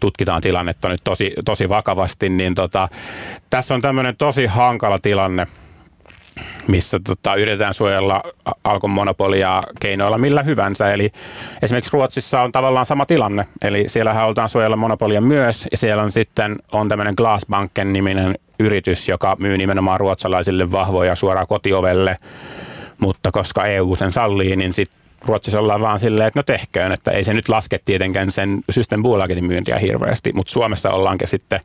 [0.00, 2.88] tutkitaan tilannetta nyt tosi, tosi vakavasti, niin tota,
[3.50, 5.46] tässä on tämmöinen tosi hankala tilanne,
[6.66, 8.22] missä tota, yritetään suojella
[8.64, 10.92] alkon monopolia keinoilla millä hyvänsä.
[10.92, 11.12] Eli
[11.62, 16.12] esimerkiksi Ruotsissa on tavallaan sama tilanne, eli siellä halutaan suojella monopolia myös, ja siellä on
[16.12, 22.16] sitten on tämmöinen Glassbanken niminen yritys, joka myy nimenomaan ruotsalaisille vahvoja suoraan kotiovelle
[22.98, 27.10] mutta koska EU sen sallii, niin sitten Ruotsissa ollaan vaan silleen, että no tehköön, että
[27.10, 31.60] ei se nyt laske tietenkään sen Systembolagetin myyntiä hirveästi, mutta Suomessa ollaankin sitten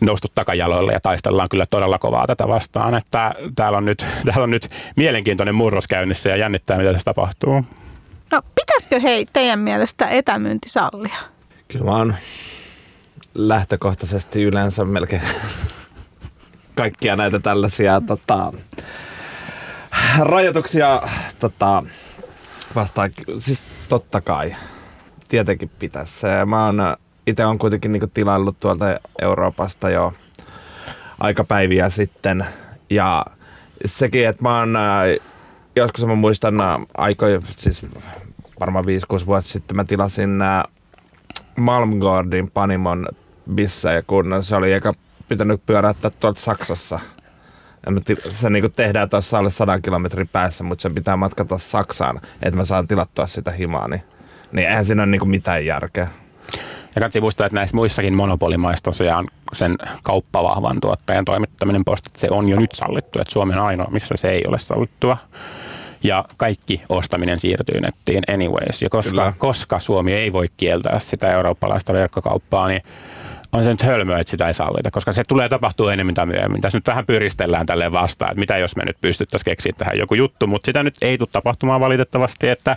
[0.00, 4.50] noustu takajaloille ja taistellaan kyllä todella kovaa tätä vastaan, että täällä on nyt, täällä on
[4.50, 7.64] nyt mielenkiintoinen murros käynnissä ja jännittää, mitä tässä tapahtuu.
[8.32, 11.16] No pitäisikö hei teidän mielestä etämyynti sallia?
[11.68, 12.14] Kyllä mä oon
[13.34, 15.22] lähtökohtaisesti yleensä melkein
[16.74, 18.52] kaikkia näitä tällaisia tota,
[20.20, 21.02] rajoituksia
[21.40, 21.82] tota,
[22.74, 24.56] vastaan, siis totta kai,
[25.28, 26.26] tietenkin pitäisi.
[26.46, 26.96] Mä oon,
[27.26, 30.12] itse on kuitenkin niinku tilaillut tuolta Euroopasta jo
[31.20, 32.46] aika päiviä sitten
[32.90, 33.24] ja
[33.84, 34.74] sekin, että mä oon,
[35.76, 36.54] joskus mä muistan
[36.96, 37.86] aikoja, siis
[38.60, 38.84] varmaan
[39.22, 40.30] 5-6 vuotta sitten mä tilasin
[41.56, 43.08] Malmgordin Panimon
[43.54, 44.94] bissejä, kun se oli eka
[45.28, 47.00] pitänyt pyöräyttää tuolta Saksassa–
[48.30, 52.64] se niin tehdään tuossa alle sadan kilometrin päässä, mutta sen pitää matkata Saksaan, että mä
[52.64, 54.02] saan tilattua sitä himaa, niin,
[54.52, 56.08] niin eihän siinä ole niin mitään järkeä.
[56.96, 62.48] Ja katsi muistaa, että näissä muissakin monopolimaissa tosiaan sen kauppavahvan tuottajan toimittaminen postit, se on
[62.48, 65.16] jo nyt sallittu, että Suomi on ainoa, missä se ei ole sallittua.
[66.02, 68.82] Ja kaikki ostaminen siirtyy nettiin anyways.
[68.82, 72.82] Ja koska, koska Suomi ei voi kieltää sitä eurooppalaista verkkokauppaa, niin
[73.56, 76.60] on se nyt hölmöä, että sitä ei sallita, koska se tulee tapahtua enemmän tai myöhemmin.
[76.60, 80.14] Tässä nyt vähän pyristellään tälle vastaan, että mitä jos me nyt pystyttäisiin keksiä tähän joku
[80.14, 82.76] juttu, mutta sitä nyt ei tule tapahtumaan valitettavasti, että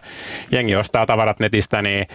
[0.51, 2.07] jengi ostaa tavarat netistä, niin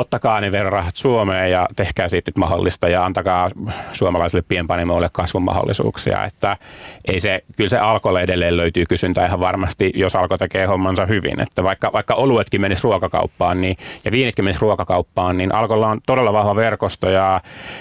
[0.00, 3.50] ottakaa ne verorahat Suomeen ja tehkää siitä nyt mahdollista ja antakaa
[3.92, 6.24] suomalaisille pienpanimoille kasvun mahdollisuuksia.
[6.24, 6.56] Että
[7.04, 11.40] ei se, kyllä se alkolle edelleen löytyy kysyntä ihan varmasti, jos alko tekee hommansa hyvin.
[11.40, 16.32] Että vaikka, vaikka oluetkin menisi ruokakauppaan niin, ja viinitkin menisi ruokakauppaan, niin alkolla on todella
[16.32, 17.40] vahva verkosto ja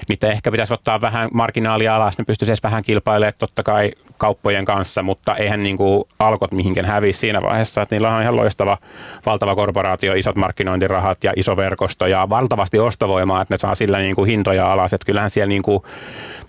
[0.10, 4.66] niitä ehkä pitäisi ottaa vähän marginaalia alas, ne pystyisi edes vähän kilpailemaan totta kai kauppojen
[4.66, 8.78] kanssa, mutta eihän niin kuin alkot mihinkään häviä siinä vaiheessa, että niillä on ihan loistava
[9.26, 14.16] valtava korporaatio, isot markkinointirahat ja iso verkosto ja valtavasti ostovoimaa, että ne saa sillä niin
[14.16, 15.84] kuin hintoja alas, että kyllähän siellä niin kuin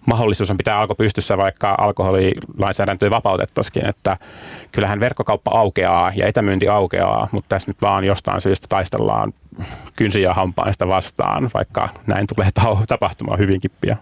[0.06, 4.16] mahdollisuus on pitää alko pystyssä, vaikka alkoholilainsäädäntöä vapautettaisikin, että
[4.72, 9.32] kyllähän verkkokauppa aukeaa ja etämyynti aukeaa, mutta tässä nyt vaan jostain syystä taistellaan
[9.96, 12.48] kynsiä hampaista vastaan, vaikka näin tulee
[12.88, 13.98] tapahtumaan hyvinkin pian.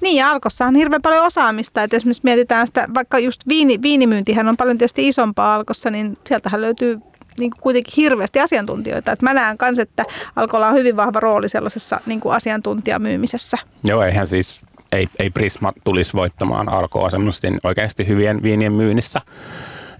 [0.00, 4.48] Niin ja Alkossa on hirveän paljon osaamista, että esimerkiksi mietitään sitä, vaikka just viini, viinimyyntihän
[4.48, 6.98] on paljon tietysti isompaa Alkossa, niin sieltähän löytyy
[7.38, 9.12] niin kuin kuitenkin hirveästi asiantuntijoita.
[9.12, 10.04] Et mä näen myös, että
[10.36, 13.58] Alkolla on hyvin vahva rooli sellaisessa niin kuin asiantuntijamyymisessä.
[13.84, 14.60] Joo, eihän siis
[14.92, 19.20] ei, ei Prisma tulisi voittamaan Alkoa semmoisesti oikeasti hyvien viinien myynnissä.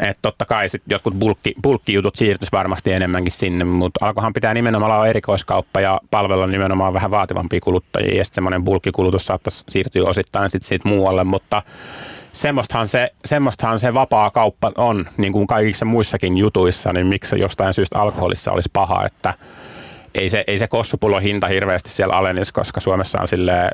[0.01, 4.93] Että totta kai sit jotkut bulkki, bulkkijutut siirtyisi varmasti enemmänkin sinne, mutta alkohan pitää nimenomaan
[4.93, 8.19] olla erikoiskauppa ja palvella nimenomaan vähän vaativampia kuluttajia.
[8.19, 11.63] Ja sitten semmoinen bulkkikulutus saattaisi siirtyä osittain sit siitä muualle, mutta
[12.33, 17.75] semmoistahan se, semmoistahan se vapaa kauppa on, niin kuin kaikissa muissakin jutuissa, niin miksi jostain
[17.75, 19.35] syystä alkoholissa olisi paha, että
[20.19, 23.71] ei se, ei se kossupullon hinta hirveästi siellä alenisi, koska Suomessa on sille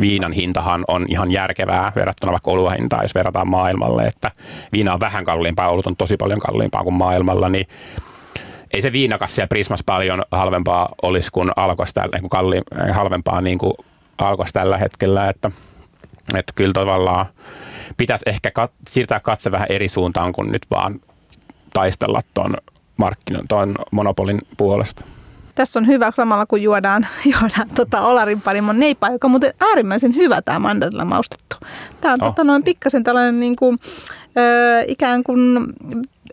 [0.00, 4.30] viinan hintahan on ihan järkevää verrattuna vaikka oluen hintaan, jos verrataan maailmalle, että
[4.72, 7.68] viina on vähän kalliimpaa, olut on tosi paljon kalliimpaa kuin maailmalla, niin
[8.74, 12.60] ei se viinakas siellä Prismas paljon halvempaa olisi kuin alkos tällä, kuin kalli,
[12.92, 13.74] halvempaa niin kuin
[14.18, 15.50] alkos tällä hetkellä, että,
[16.34, 17.26] että kyllä tavallaan
[17.96, 21.00] pitäisi ehkä kat, siirtää katse vähän eri suuntaan kuin nyt vaan
[21.72, 22.56] taistella tuon
[22.96, 25.04] markkinan, tuon monopolin puolesta.
[25.54, 30.16] Tässä on hyvä samalla, kun juodaan, juodaan tota Olarin panimon neipaa, joka on muuten äärimmäisen
[30.16, 31.56] hyvä tämä mandarilla maustettu.
[32.00, 32.28] Tämä on oh.
[32.28, 33.78] tota, noin pikkasen tällainen niin kuin,
[34.38, 35.66] ö, ikään kuin,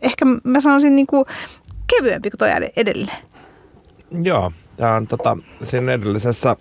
[0.01, 1.25] ehkä mä sanoisin niin kuin,
[1.87, 3.15] kevyempi kuin tuo edellinen.
[4.23, 6.55] Joo, tämä on tota, siinä edellisessä,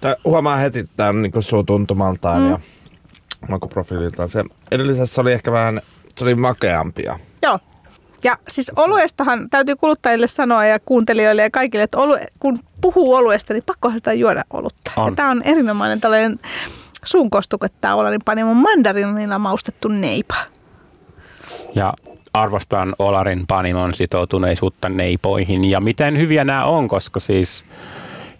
[0.00, 2.50] tää, huomaa heti tämän niin suutuntumaltaan mm.
[2.50, 2.58] ja
[3.48, 4.28] makuprofiililtaan.
[4.28, 5.80] Se edellisessä oli ehkä vähän,
[6.18, 7.18] se oli makeampia.
[8.24, 13.54] Ja siis oluestahan täytyy kuluttajille sanoa ja kuuntelijoille ja kaikille, että olu, kun puhuu oluesta,
[13.54, 14.90] niin pakkohan sitä juoda olutta.
[14.96, 15.12] On.
[15.12, 16.38] Ja tämä on erinomainen tällainen
[17.04, 20.34] suun kostuke, tämä Olarin panimon mandarinilla maustettu neipa.
[21.74, 21.94] Ja
[22.32, 25.70] arvostan Olarin panimon sitoutuneisuutta neipoihin.
[25.70, 27.64] Ja miten hyviä nämä on, koska siis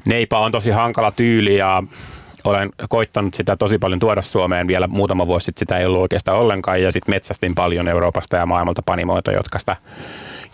[0.05, 1.83] neipa on tosi hankala tyyli ja
[2.45, 4.67] olen koittanut sitä tosi paljon tuoda Suomeen.
[4.67, 5.61] Vielä muutama vuosi sitten.
[5.61, 6.83] Sitä ei ollut oikeastaan ollenkaan.
[6.83, 9.77] Ja sitten metsästin paljon Euroopasta ja maailmalta panimoita, jotka sitä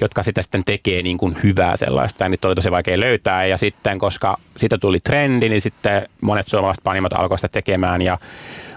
[0.00, 3.56] jotka sitä sitten tekee niin kuin hyvää sellaista, ja niitä oli tosi vaikea löytää, ja
[3.56, 8.18] sitten koska siitä tuli trendi, niin sitten monet suomalaiset panimot alkoivat sitä tekemään, ja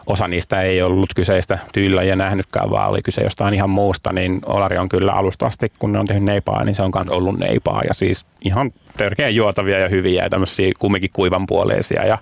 [0.07, 4.41] osa niistä ei ollut kyseistä tyylillä ja nähnytkään, vaan oli kyse jostain ihan muusta, niin
[4.45, 7.39] Olari on kyllä alusta asti, kun ne on tehnyt neipaa, niin se on myös ollut
[7.39, 12.17] neipaa, ja siis ihan törkeä juotavia ja hyviä, ja tämmöisiä kumminkin kuivanpuoleisia ja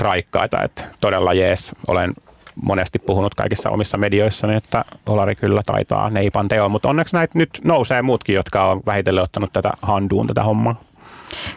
[0.00, 1.72] raikkaita, että todella jees.
[1.88, 2.14] Olen
[2.62, 7.50] monesti puhunut kaikissa omissa medioissani, että Olari kyllä taitaa neipan teon, mutta onneksi näitä nyt
[7.64, 10.80] nousee muutkin, jotka on vähitellen ottanut tätä handuun tätä hommaa.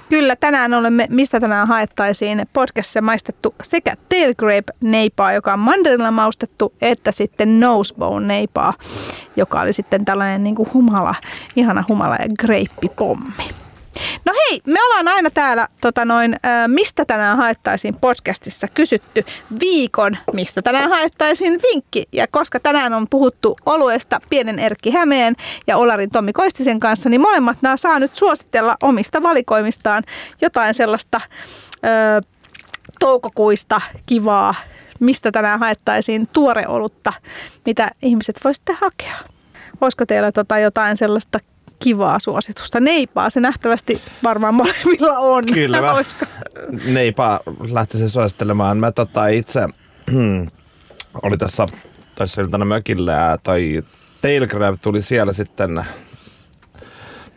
[0.10, 6.12] Kyllä, tänään olemme, mistä tänään haettaisiin podcastissa maistettu sekä tail grape neipaa, joka on mandarilla
[6.12, 8.74] maustettu, että sitten nosebone neipaa,
[9.36, 11.16] joka oli sitten tällainen niin kuin humala,
[11.56, 13.63] ihana humala ja greippipommi.
[14.26, 19.26] No hei, me ollaan aina täällä, tota noin, äh, mistä tänään haettaisiin podcastissa kysytty
[19.60, 22.06] viikon, mistä tänään haettaisiin vinkki.
[22.12, 25.36] Ja koska tänään on puhuttu oluesta pienen Erkki Hämeen
[25.68, 30.04] ja Olarin Tommi Koistisen kanssa, niin molemmat nämä saa nyt suositella omista valikoimistaan
[30.42, 32.30] jotain sellaista äh,
[33.00, 34.56] toukokuista kivaa,
[35.00, 37.14] mistä tänään haettaisiin tuoreolutta,
[37.66, 39.16] mitä ihmiset voisitte hakea.
[39.82, 41.40] Olisiko teillä tota jotain sellaista
[41.84, 42.80] kivaa suositusta.
[42.80, 45.46] Neipaa se nähtävästi varmaan molemmilla on.
[45.46, 45.96] Kyllä mä
[46.86, 47.40] neipaa
[47.72, 48.78] lähtisin suosittelemaan.
[48.78, 49.68] Mä tota itse
[51.24, 51.68] oli tässä
[52.16, 53.84] toissa iltana mökillä ja toi
[54.22, 55.86] Tailgrab tuli siellä sitten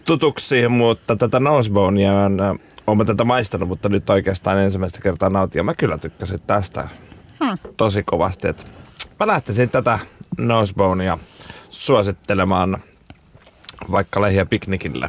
[0.05, 2.39] tutuksi, mutta tätä Nosebonea on,
[2.87, 6.89] olen tätä maistanut, mutta nyt oikeastaan ensimmäistä kertaa nautin ja mä kyllä tykkäsin tästä
[7.45, 7.59] hmm.
[7.77, 8.49] tosi kovasti.
[8.49, 8.73] Et
[9.21, 9.99] mä lähtisin tätä
[10.39, 11.19] Nosebonea
[11.71, 12.79] suosittelemaan
[13.91, 15.09] vaikka lehiä piknikille.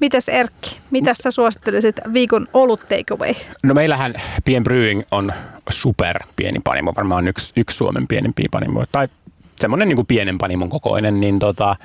[0.00, 3.34] Mitäs Erkki, mitä sä suosittelisit viikon olut takeaway?
[3.64, 4.14] No meillähän
[4.44, 5.32] Pien Brewing on
[5.70, 8.86] super pieni panimo, varmaan yksi, yksi Suomen pienimpiä panimoja.
[8.92, 9.08] Tai
[9.56, 11.76] semmoinen niin pienen panimon kokoinen, niin tota,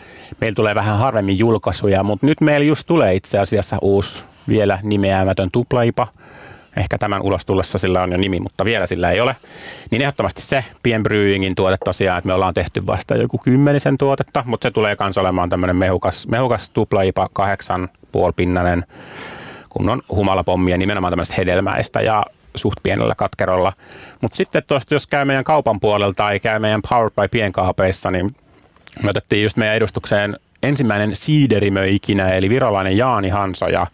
[0.41, 5.49] meillä tulee vähän harvemmin julkaisuja, mutta nyt meillä just tulee itse asiassa uusi vielä nimeämätön
[5.51, 6.07] tuplaipa–
[6.77, 9.35] ehkä tämän ulos tullessa sillä on jo nimi, mutta vielä sillä ei ole,
[9.91, 14.43] niin ehdottomasti se Pien Brewingin tuote tosiaan, että me ollaan tehty vasta joku kymmenisen tuotetta,
[14.45, 18.85] mutta se tulee kans olemaan tämmöinen mehukas, mehukas tuplaipa kahdeksan puolipinnanen,
[19.69, 23.73] kun on humalapommi nimenomaan tämmöistä hedelmäistä ja suht pienellä katkerolla.
[24.21, 28.35] Mutta sitten tuosta, jos käy meidän kaupan puolelta tai käy meidän Power by pienkaapeissa, niin
[29.03, 33.87] me otettiin just meidän edustukseen ensimmäinen siiderimö ikinä, eli virolainen Jaani Hanso, ja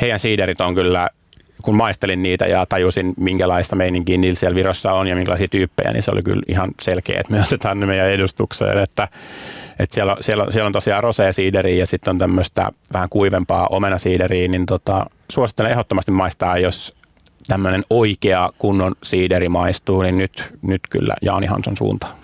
[0.00, 1.08] heidän siiderit on kyllä
[1.64, 6.02] kun maistelin niitä ja tajusin, minkälaista meininkiä niillä siellä Virossa on ja minkälaisia tyyppejä, niin
[6.02, 8.78] se oli kyllä ihan selkeä, että me otetaan ne meidän edustukseen.
[8.78, 9.08] Että,
[9.78, 14.66] että siellä, siellä, siellä on tosiaan rosé ja sitten on tämmöistä vähän kuivempaa omenasiideriä, niin
[14.66, 16.94] tota, suosittelen ehdottomasti maistaa, jos
[17.46, 22.14] tämmöinen oikea kunnon siideri maistuu, niin nyt, nyt kyllä Jaani Hanson suuntaan.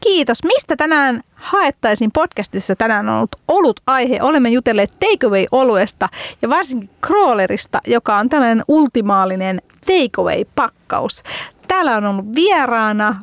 [0.00, 0.44] Kiitos.
[0.44, 2.76] Mistä tänään haettaisiin podcastissa?
[2.76, 4.18] Tänään on ollut olut aihe.
[4.22, 6.08] Olemme jutelleet takeaway-oluesta
[6.42, 11.22] ja varsinkin crawlerista, joka on tällainen ultimaalinen takeaway-pakkaus.
[11.68, 13.22] Täällä on ollut vieraana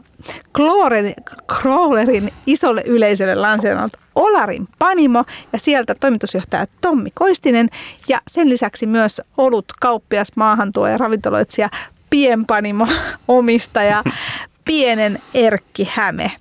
[0.55, 1.13] Crawlerin,
[1.53, 7.69] Crawlerin isolle yleisölle lanseerannut Olarin Panimo ja sieltä toimitusjohtaja Tommi Koistinen
[8.07, 11.69] ja sen lisäksi myös olut kauppias maahantuo ja ravintoloitsija
[12.09, 12.87] Pienpanimo
[13.27, 14.03] omistaja
[14.65, 16.31] Pienen Erkki Häme.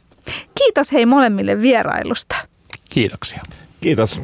[0.59, 2.37] Kiitos hei molemmille vierailusta.
[2.91, 3.41] Kiitoksia.
[3.81, 4.21] Kiitos.